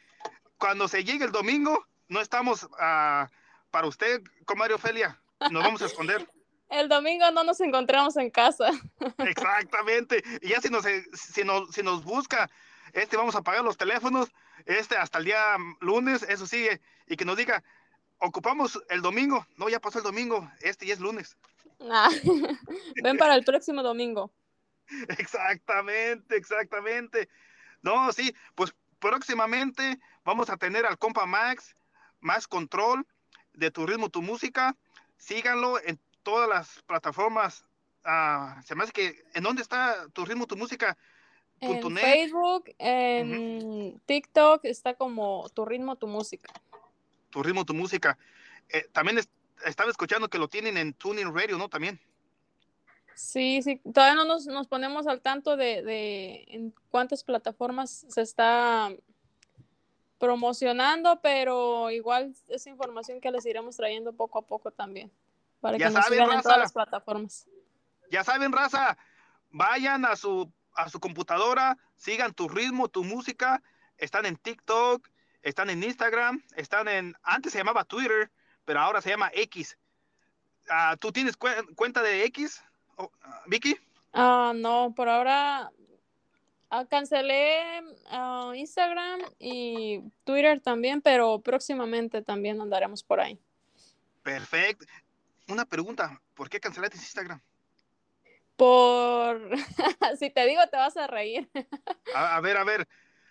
cuando 0.59 0.89
se 0.89 1.05
llegue 1.05 1.25
el 1.25 1.33
domingo, 1.33 1.87
no 2.09 2.21
estamos 2.21 2.69
ah, 2.79 3.31
para 3.71 3.87
usted, 3.87 4.23
comadre 4.45 4.75
Ofelia. 4.75 5.21
Nos 5.51 5.63
vamos 5.63 5.83
a 5.83 5.87
esconder. 5.87 6.29
El 6.69 6.89
domingo 6.89 7.31
no 7.31 7.45
nos 7.45 7.61
encontramos 7.63 8.17
en 8.19 8.31
casa. 8.31 8.71
Exactamente. 9.19 10.23
Y 10.43 10.49
ya 10.49 10.61
si 10.61 10.69
nos, 10.69 10.85
si 11.15 11.43
nos, 11.43 11.71
si 11.75 11.83
nos 11.83 12.05
busca, 12.05 12.51
este, 12.93 13.17
vamos 13.17 13.35
a 13.35 13.43
pagar 13.43 13.65
los 13.65 13.77
teléfonos, 13.77 14.31
este, 14.67 14.97
hasta 14.97 15.19
el 15.19 15.25
día 15.25 15.57
lunes, 15.81 16.23
eso 16.23 16.47
sí, 16.47 16.69
y 17.07 17.17
que 17.17 17.25
nos 17.25 17.37
diga, 17.37 17.63
ocupamos 18.19 18.83
el 18.89 19.03
domingo. 19.03 19.47
No, 19.57 19.69
ya 19.69 19.81
pasó 19.81 19.99
el 19.99 20.05
domingo. 20.05 20.51
Este 20.61 20.87
ya 20.87 20.95
es 20.95 21.01
lunes. 21.01 21.37
Ah, 21.81 22.11
ven 23.03 23.17
para 23.17 23.35
el 23.35 23.45
próximo 23.45 23.83
domingo. 23.83 24.31
Exactamente, 25.19 26.35
exactamente. 26.37 27.29
No, 27.83 28.11
sí, 28.11 28.35
pues 28.55 28.75
próximamente 28.99 30.01
vamos 30.25 30.49
a 30.49 30.57
tener 30.57 30.87
al 30.87 30.97
compa 30.97 31.27
Max, 31.27 31.77
más 32.21 32.49
control 32.49 33.07
de 33.53 33.71
tu 33.71 33.87
ritmo, 33.87 34.09
tu 34.09 34.23
música. 34.23 34.75
Síganlo 35.19 35.79
en 35.85 36.01
todas 36.23 36.49
las 36.49 36.83
plataformas. 36.85 37.65
Ah, 38.03 38.63
se 38.65 38.75
me 38.75 38.85
hace 38.85 38.93
que, 38.93 39.25
¿en 39.35 39.43
dónde 39.43 39.61
está 39.61 40.09
tu 40.15 40.25
ritmo, 40.25 40.47
tu 40.47 40.57
música? 40.57 40.97
En 41.61 41.97
Facebook, 41.97 42.65
en 42.79 44.01
TikTok 44.07 44.65
está 44.65 44.95
como 44.95 45.49
tu 45.55 45.65
ritmo, 45.65 45.97
tu 45.97 46.07
música 46.07 46.53
tu 47.31 47.43
ritmo, 47.43 47.65
tu 47.65 47.75
música. 47.75 48.19
Eh, 48.69 48.89
también 48.93 49.21
estaba 49.65 49.91
escuchando 49.91 50.29
que 50.29 50.39
lo 50.39 50.49
tienen 50.49 50.77
en 50.77 50.93
Tuning 50.95 51.35
Radio, 51.35 51.59
¿no? 51.59 51.69
También. 51.69 52.01
Sí, 53.15 53.63
sí, 53.63 53.81
todavía 53.93 54.15
no 54.15 54.25
nos, 54.25 54.47
nos 54.47 54.69
ponemos 54.69 55.07
al 55.09 55.21
tanto 55.21 55.57
de, 55.57 55.83
de, 55.83 56.45
en 56.49 56.73
cuántas 56.91 57.25
plataformas 57.25 58.07
se 58.09 58.23
está 58.23 58.91
promocionando, 60.19 61.21
pero 61.21 61.91
igual 61.91 62.33
es 62.49 62.67
información 62.69 63.21
que 63.21 63.33
les 63.33 63.45
iremos 63.45 63.77
trayendo 63.77 64.13
poco 64.13 64.39
a 64.39 64.43
poco 64.43 64.71
también, 64.71 65.11
para 65.61 65.79
que 65.79 65.91
nos 65.91 66.07
sigan 66.07 66.31
en 66.31 66.43
todas 66.43 66.59
las 66.59 66.73
plataformas. 66.73 67.49
Ya 68.11 68.23
saben, 68.23 68.53
raza, 68.53 68.97
vayan 69.51 70.05
a 70.05 70.15
su, 70.15 70.51
a 70.79 70.89
su 70.89 71.01
computadora, 71.01 71.77
sigan 71.97 72.33
tu 72.33 72.49
ritmo, 72.49 72.89
tu 72.89 73.03
música, 73.03 73.61
están 73.97 74.27
en 74.27 74.37
TikTok, 74.37 75.09
están 75.43 75.71
en 75.71 75.83
Instagram, 75.83 76.43
están 76.55 76.87
en, 76.87 77.17
antes 77.25 77.53
se 77.53 77.59
llamaba 77.59 77.85
Twitter, 77.85 78.31
pero 78.65 78.81
ahora 78.81 79.03
se 79.03 79.11
llama 79.11 79.31
X. 79.35 79.77
Ah, 80.71 80.97
¿Tú 81.01 81.11
tienes 81.11 81.37
cuenta 81.37 82.01
de 82.01 82.25
X, 82.27 82.63
ah, 82.97 83.43
Vicky? 83.47 83.77
Ah, 84.13 84.53
no, 84.55 84.95
por 84.95 85.09
ahora 85.09 85.71
cancelé 86.89 87.83
Instagram 88.55 89.21
y 89.41 90.01
Twitter 90.23 90.61
también, 90.61 91.03
pero 91.03 91.41
próximamente 91.41 92.23
también 92.23 92.61
andaremos 92.61 93.03
por 93.03 93.21
ahí. 93.21 93.41
Perfecto. 94.23 94.87
Una 95.49 95.65
pregunta, 95.65 96.21
¿por 96.35 96.49
qué 96.49 96.61
cancelaste 96.61 96.99
Instagram? 96.99 97.41
Por, 98.59 99.41
si 100.19 100.31
te 100.31 100.45
digo, 100.45 100.61
te 100.69 100.77
vas 100.77 100.97
a 100.97 101.07
reír. 101.07 101.49
a 102.15 102.41
ver, 102.41 102.57
a 102.57 102.65
ver, 102.65 102.89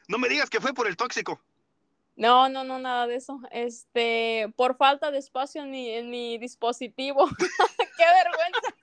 no 0.07 0.17
me 0.17 0.29
digas 0.29 0.49
que 0.49 0.61
fue 0.61 0.73
por 0.73 0.87
el 0.87 0.95
tóxico. 0.95 1.41
No, 2.15 2.47
no, 2.47 2.63
no, 2.63 2.79
nada 2.79 3.07
de 3.07 3.15
eso. 3.15 3.41
Este, 3.51 4.51
por 4.55 4.77
falta 4.77 5.11
de 5.11 5.17
espacio 5.17 5.63
en 5.63 5.69
mi, 5.69 5.89
en 5.89 6.09
mi 6.09 6.37
dispositivo. 6.37 7.27
¡Qué 7.97 8.05
vergüenza! 8.23 8.73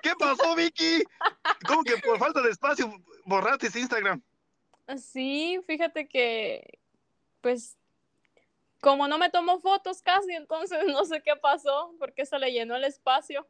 ¿Qué 0.00 0.12
pasó, 0.16 0.54
Vicky? 0.54 1.02
¿Cómo 1.66 1.82
que 1.82 1.96
por 1.96 2.20
falta 2.20 2.40
de 2.40 2.50
espacio 2.50 2.88
borraste 3.24 3.66
ese 3.66 3.80
Instagram? 3.80 4.22
Sí, 4.96 5.60
fíjate 5.66 6.08
que, 6.08 6.78
pues, 7.40 7.76
como 8.80 9.08
no 9.08 9.18
me 9.18 9.28
tomo 9.28 9.58
fotos 9.58 10.02
casi, 10.02 10.34
entonces 10.34 10.84
no 10.86 11.04
sé 11.04 11.20
qué 11.20 11.34
pasó, 11.34 11.96
porque 11.98 12.24
se 12.24 12.38
le 12.38 12.52
llenó 12.52 12.76
el 12.76 12.84
espacio. 12.84 13.44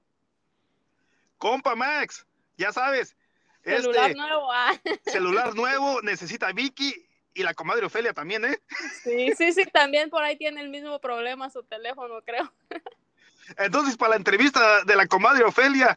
Compa 1.38 1.74
Max, 1.74 2.26
ya 2.56 2.72
sabes. 2.72 3.16
Celular 3.64 4.14
nuevo. 4.14 4.52
Ah. 4.52 4.74
Celular 5.06 5.54
nuevo, 5.54 6.02
necesita 6.02 6.52
Vicky 6.52 7.08
y 7.34 7.42
la 7.42 7.54
comadre 7.54 7.86
Ofelia 7.86 8.12
también, 8.12 8.44
¿eh? 8.44 8.58
Sí, 9.02 9.32
sí, 9.36 9.52
sí, 9.52 9.64
también 9.66 10.10
por 10.10 10.22
ahí 10.22 10.36
tiene 10.36 10.60
el 10.60 10.68
mismo 10.68 10.98
problema 11.00 11.50
su 11.50 11.62
teléfono, 11.62 12.20
creo. 12.22 12.52
Entonces, 13.56 13.96
para 13.96 14.10
la 14.10 14.16
entrevista 14.16 14.84
de 14.84 14.96
la 14.96 15.06
comadre 15.06 15.44
Ofelia, 15.44 15.96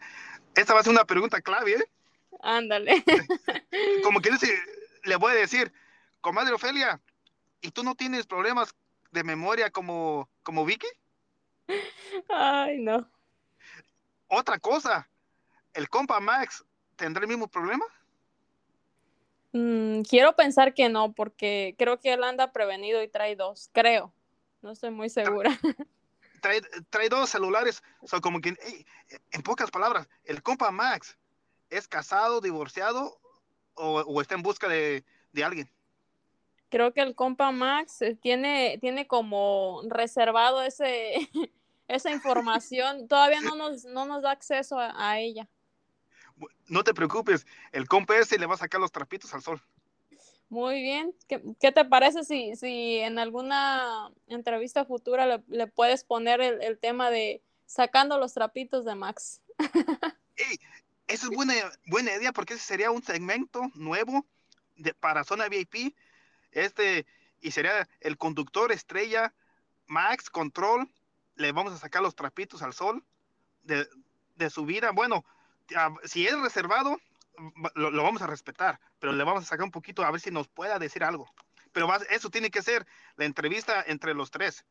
esta 0.55 0.73
va 0.73 0.81
a 0.81 0.83
ser 0.83 0.91
una 0.91 1.05
pregunta 1.05 1.41
clave, 1.41 1.73
¿eh? 1.73 1.83
Ándale. 2.41 3.03
Como 4.03 4.21
que 4.21 4.29
le 5.03 5.15
voy 5.15 5.31
a 5.31 5.35
decir, 5.35 5.71
comadre 6.21 6.53
Ofelia, 6.53 7.01
¿y 7.61 7.71
tú 7.71 7.83
no 7.83 7.95
tienes 7.95 8.27
problemas 8.27 8.75
de 9.11 9.23
memoria 9.23 9.71
como, 9.71 10.29
como 10.43 10.63
Vicky? 10.65 10.87
Ay, 12.29 12.79
no. 12.79 13.09
Otra 14.27 14.59
cosa, 14.59 15.09
¿el 15.73 15.89
compa 15.89 16.19
Max 16.19 16.65
tendrá 16.95 17.23
el 17.23 17.29
mismo 17.29 17.47
problema? 17.47 17.85
Mm, 19.53 20.01
quiero 20.03 20.35
pensar 20.35 20.73
que 20.73 20.89
no, 20.89 21.13
porque 21.13 21.75
creo 21.77 21.99
que 21.99 22.13
él 22.13 22.23
anda 22.23 22.51
prevenido 22.51 23.01
y 23.03 23.07
trae 23.07 23.35
dos, 23.35 23.69
creo. 23.73 24.13
No 24.61 24.71
estoy 24.71 24.91
muy 24.91 25.09
segura. 25.09 25.59
Trae, 26.41 27.09
dos 27.09 27.29
celulares, 27.29 27.83
son 28.03 28.19
como 28.19 28.41
que, 28.41 28.55
en 29.31 29.41
pocas 29.43 29.69
palabras, 29.69 30.07
el 30.23 30.41
compa 30.41 30.71
Max 30.71 31.15
es 31.69 31.87
casado, 31.87 32.41
divorciado 32.41 33.19
o, 33.75 34.21
está 34.21 34.35
en 34.35 34.41
busca 34.41 34.67
de, 34.67 35.03
alguien. 35.43 35.69
Creo 36.69 36.93
que 36.93 37.01
el 37.01 37.13
compa 37.13 37.51
Max 37.51 38.01
eh, 38.01 38.15
tiene, 38.15 38.77
tiene 38.79 39.05
como 39.05 39.81
reservado 39.87 40.63
ese, 40.63 41.29
esa 41.87 42.09
información. 42.09 43.07
Todavía 43.07 43.41
no 43.41 43.55
nos, 43.55 43.85
no 43.85 44.05
nos 44.05 44.23
da 44.23 44.31
acceso 44.31 44.77
a 44.79 45.19
ella 45.19 45.47
no 46.67 46.83
te 46.83 46.93
preocupes, 46.93 47.45
el 47.71 47.87
compa 47.87 48.17
ese 48.17 48.37
le 48.37 48.45
va 48.45 48.55
a 48.55 48.57
sacar 48.57 48.81
los 48.81 48.91
trapitos 48.91 49.33
al 49.33 49.41
sol. 49.41 49.61
Muy 50.51 50.81
bien. 50.81 51.15
¿Qué, 51.29 51.71
te 51.71 51.85
parece 51.85 52.25
si, 52.25 52.57
si 52.57 52.97
en 52.97 53.19
alguna 53.19 54.11
entrevista 54.27 54.83
futura 54.83 55.41
le, 55.47 55.67
puedes 55.67 56.03
poner 56.03 56.41
el, 56.41 56.77
tema 56.77 57.09
de 57.09 57.41
sacando 57.65 58.17
los 58.17 58.33
trapitos 58.33 58.83
de 58.83 58.95
Max? 58.95 59.41
esa 61.07 61.27
es 61.27 61.29
buena, 61.29 61.53
buena 61.85 62.13
idea 62.13 62.33
porque 62.33 62.55
ese 62.55 62.63
sería 62.63 62.91
un 62.91 63.01
segmento 63.01 63.61
nuevo 63.75 64.25
de, 64.75 64.93
para 64.93 65.23
Zona 65.23 65.47
VIP. 65.47 65.95
Este, 66.51 67.05
y 67.39 67.51
sería 67.51 67.87
el 68.01 68.17
conductor 68.17 68.73
estrella 68.73 69.33
Max 69.87 70.29
Control. 70.29 70.89
Le 71.35 71.53
vamos 71.53 71.71
a 71.71 71.77
sacar 71.77 72.01
los 72.01 72.15
trapitos 72.15 72.61
al 72.61 72.73
sol 72.73 73.05
de, 73.63 73.87
de 74.35 74.49
su 74.49 74.65
vida. 74.65 74.91
Bueno, 74.91 75.23
si 76.03 76.27
es 76.27 76.39
reservado, 76.39 76.99
lo, 77.75 78.03
vamos 78.03 78.21
a 78.21 78.27
respetar, 78.27 78.79
pero 78.99 79.13
le 79.13 79.23
vamos 79.23 79.43
a 79.43 79.47
sacar 79.47 79.63
un 79.63 79.71
poquito 79.71 80.03
a 80.03 80.11
ver 80.11 80.21
si 80.21 80.31
nos 80.31 80.47
pueda 80.47 80.79
decir 80.79 81.03
algo. 81.03 81.31
Pero 81.71 81.89
eso 82.09 82.29
tiene 82.29 82.51
que 82.51 82.61
ser 82.61 82.85
la 83.15 83.25
entrevista 83.25 83.83
entre 83.87 84.13
los 84.13 84.29
tres. 84.31 84.65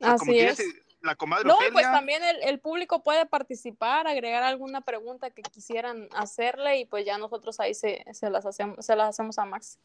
Así 0.00 0.38
es. 0.38 0.62
la 1.00 1.14
comadre 1.14 1.48
no, 1.48 1.56
pues 1.72 1.86
también 1.86 2.22
el, 2.42 2.58
público 2.60 3.02
puede 3.02 3.26
participar, 3.26 4.06
agregar 4.06 4.42
alguna 4.42 4.80
pregunta 4.80 5.30
que 5.30 5.42
quisieran 5.42 6.08
hacerle 6.14 6.78
y 6.78 6.84
pues 6.84 7.04
ya 7.04 7.18
nosotros 7.18 7.60
ahí 7.60 7.74
se, 7.74 8.04
las, 8.22 8.46
hacemos, 8.46 8.84
se 8.84 8.96
las 8.96 9.10
hacemos 9.10 9.38
a 9.38 9.44
Max. 9.44 9.78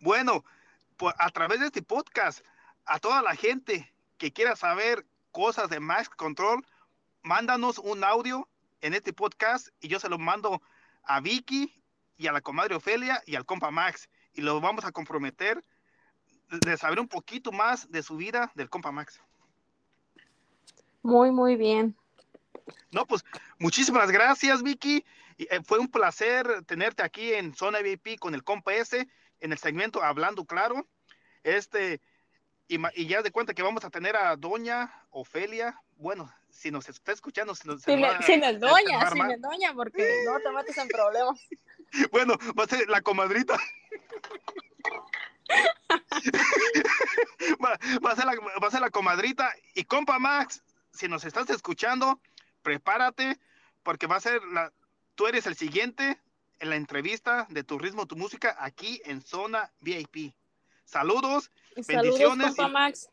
Bueno, 0.00 0.44
pues 0.96 1.14
a 1.18 1.30
través 1.30 1.60
de 1.60 1.66
este 1.66 1.82
podcast, 1.82 2.40
a 2.86 2.98
toda 2.98 3.22
la 3.22 3.34
gente 3.34 3.92
que 4.18 4.32
quiera 4.32 4.56
saber 4.56 5.04
cosas 5.32 5.68
de 5.70 5.80
Max 5.80 6.08
Control, 6.08 6.64
mándanos 7.22 7.78
un 7.78 8.04
audio 8.04 8.48
en 8.80 8.94
este 8.94 9.12
podcast 9.12 9.68
y 9.80 9.88
yo 9.88 10.00
se 10.00 10.08
lo 10.08 10.18
mando 10.18 10.62
a 11.04 11.20
Vicky 11.20 11.82
y 12.16 12.26
a 12.26 12.32
la 12.32 12.40
comadre 12.40 12.74
Ofelia 12.74 13.22
y 13.26 13.34
al 13.34 13.46
compa 13.46 13.70
Max 13.70 14.08
y 14.32 14.42
lo 14.42 14.60
vamos 14.60 14.84
a 14.84 14.92
comprometer 14.92 15.64
de 16.50 16.76
saber 16.76 17.00
un 17.00 17.08
poquito 17.08 17.52
más 17.52 17.90
de 17.90 18.02
su 18.02 18.16
vida 18.16 18.50
del 18.54 18.68
compa 18.68 18.90
Max. 18.90 19.20
Muy, 21.02 21.30
muy 21.30 21.56
bien. 21.56 21.96
No, 22.90 23.06
pues 23.06 23.24
muchísimas 23.58 24.10
gracias, 24.10 24.62
Vicky. 24.62 25.04
Eh, 25.38 25.60
fue 25.64 25.78
un 25.78 25.88
placer 25.88 26.64
tenerte 26.66 27.02
aquí 27.02 27.32
en 27.32 27.54
Zona 27.54 27.80
VIP 27.80 28.18
con 28.18 28.34
el 28.34 28.44
compa 28.44 28.74
S 28.74 29.08
en 29.40 29.52
el 29.52 29.58
segmento 29.58 30.02
Hablando 30.02 30.44
Claro. 30.44 30.86
Este, 31.42 32.00
y, 32.70 32.80
y 32.94 33.06
ya 33.06 33.20
de 33.20 33.32
cuenta 33.32 33.52
que 33.52 33.64
vamos 33.64 33.84
a 33.84 33.90
tener 33.90 34.14
a 34.14 34.36
Doña 34.36 34.94
Ofelia. 35.10 35.76
Bueno, 35.96 36.32
si 36.48 36.70
nos 36.70 36.88
está 36.88 37.10
escuchando, 37.10 37.52
si 37.56 37.66
nos, 37.66 37.82
sin, 37.82 37.94
el 37.94 38.00
doña, 38.60 39.10
sin 39.10 39.24
el 39.28 39.40
doña, 39.40 39.74
porque 39.74 40.22
no 40.24 40.38
te 40.38 40.52
metes 40.52 40.78
en 40.78 40.88
problemas. 40.88 41.40
Bueno, 42.12 42.38
va 42.56 42.62
a 42.62 42.68
ser 42.68 42.88
la 42.88 43.00
comadrita. 43.00 43.58
va, 47.60 47.76
a 48.12 48.14
ser 48.14 48.26
la, 48.26 48.36
va 48.62 48.68
a 48.68 48.70
ser 48.70 48.80
la 48.80 48.90
comadrita. 48.90 49.52
Y 49.74 49.82
compa 49.82 50.20
Max, 50.20 50.62
si 50.92 51.08
nos 51.08 51.24
estás 51.24 51.50
escuchando, 51.50 52.20
prepárate, 52.62 53.40
porque 53.82 54.06
va 54.06 54.14
a 54.14 54.20
ser 54.20 54.40
la, 54.44 54.72
tú 55.16 55.26
eres 55.26 55.46
el 55.46 55.56
siguiente 55.56 56.20
en 56.60 56.70
la 56.70 56.76
entrevista 56.76 57.48
de 57.50 57.64
Tu 57.64 57.76
Ritmo, 57.76 58.06
Tu 58.06 58.14
Música, 58.14 58.56
aquí 58.60 59.02
en 59.04 59.20
Zona 59.20 59.72
VIP. 59.80 60.32
Saludos, 60.84 61.50
bendiciones. 61.76 62.48
Compa 62.48 62.68
Max. 62.68 63.10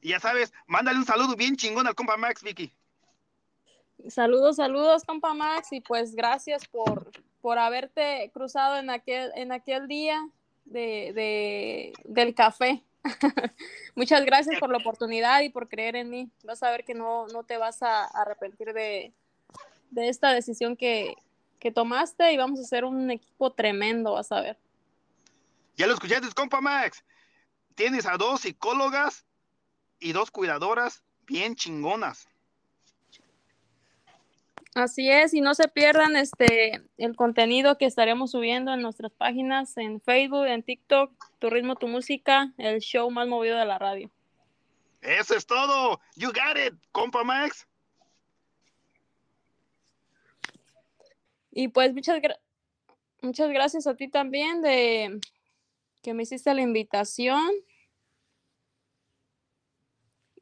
Y 0.00 0.10
ya 0.10 0.20
sabes, 0.20 0.52
mándale 0.66 0.98
un 0.98 1.06
saludo 1.06 1.36
bien 1.36 1.56
chingón 1.56 1.86
al 1.86 1.94
compa 1.94 2.16
Max, 2.16 2.42
Vicky. 2.42 2.72
Saludos, 4.08 4.56
saludos, 4.56 5.04
compa 5.04 5.32
Max, 5.32 5.72
y 5.72 5.80
pues 5.80 6.14
gracias 6.16 6.66
por, 6.66 7.12
por 7.40 7.58
haberte 7.58 8.30
cruzado 8.34 8.76
en 8.76 8.90
aquel, 8.90 9.30
en 9.36 9.52
aquel 9.52 9.86
día 9.86 10.28
de, 10.64 11.92
del 12.04 12.34
café. 12.34 12.82
Muchas 13.94 14.24
gracias 14.24 14.58
por 14.58 14.70
la 14.70 14.78
oportunidad 14.78 15.40
y 15.42 15.50
por 15.50 15.68
creer 15.68 15.96
en 15.96 16.10
mí. 16.10 16.30
Vas 16.44 16.62
a 16.62 16.70
ver 16.70 16.84
que 16.84 16.94
no, 16.94 17.26
no 17.28 17.44
te 17.44 17.56
vas 17.56 17.82
a 17.82 18.04
arrepentir 18.04 18.72
de, 18.72 19.12
esta 19.94 20.32
decisión 20.32 20.76
que, 20.76 21.14
que, 21.60 21.70
tomaste 21.70 22.32
y 22.32 22.36
vamos 22.36 22.58
a 22.58 22.62
hacer 22.62 22.84
un 22.84 23.10
equipo 23.10 23.52
tremendo, 23.52 24.12
vas 24.12 24.32
a 24.32 24.40
ver. 24.40 24.56
Ya 25.76 25.86
lo 25.86 25.94
escuchaste, 25.94 26.28
compa 26.34 26.60
Max. 26.60 27.04
Tienes 27.74 28.06
a 28.06 28.16
dos 28.16 28.42
psicólogas 28.42 29.24
y 29.98 30.12
dos 30.12 30.30
cuidadoras 30.30 31.02
bien 31.26 31.54
chingonas. 31.54 32.28
Así 34.74 35.10
es, 35.10 35.34
y 35.34 35.42
no 35.42 35.54
se 35.54 35.68
pierdan 35.68 36.16
este 36.16 36.82
el 36.96 37.14
contenido 37.14 37.76
que 37.76 37.84
estaremos 37.84 38.30
subiendo 38.30 38.72
en 38.72 38.80
nuestras 38.80 39.12
páginas 39.12 39.76
en 39.76 40.00
Facebook, 40.00 40.46
en 40.46 40.62
TikTok, 40.62 41.12
Tu 41.38 41.50
ritmo, 41.50 41.76
tu 41.76 41.88
música, 41.88 42.52
el 42.56 42.80
show 42.80 43.10
más 43.10 43.28
movido 43.28 43.58
de 43.58 43.66
la 43.66 43.78
radio. 43.78 44.10
Eso 45.02 45.34
es 45.34 45.44
todo. 45.44 46.00
You 46.16 46.28
got 46.28 46.56
it, 46.56 46.74
compa 46.90 47.22
Max. 47.22 47.66
Y 51.50 51.68
pues 51.68 51.92
muchas 51.92 52.18
muchas 53.20 53.50
gracias 53.50 53.86
a 53.86 53.94
ti 53.94 54.08
también 54.08 54.62
de 54.62 55.20
que 56.02 56.14
me 56.14 56.24
hiciste 56.24 56.52
la 56.54 56.62
invitación 56.62 57.50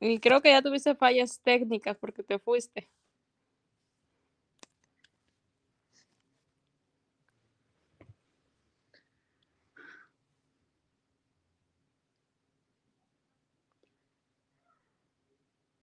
y 0.01 0.19
creo 0.19 0.41
que 0.41 0.51
ya 0.51 0.63
tuviste 0.63 0.95
fallas 0.95 1.41
técnicas 1.43 1.97
porque 1.99 2.23
te 2.23 2.39
fuiste. 2.39 2.91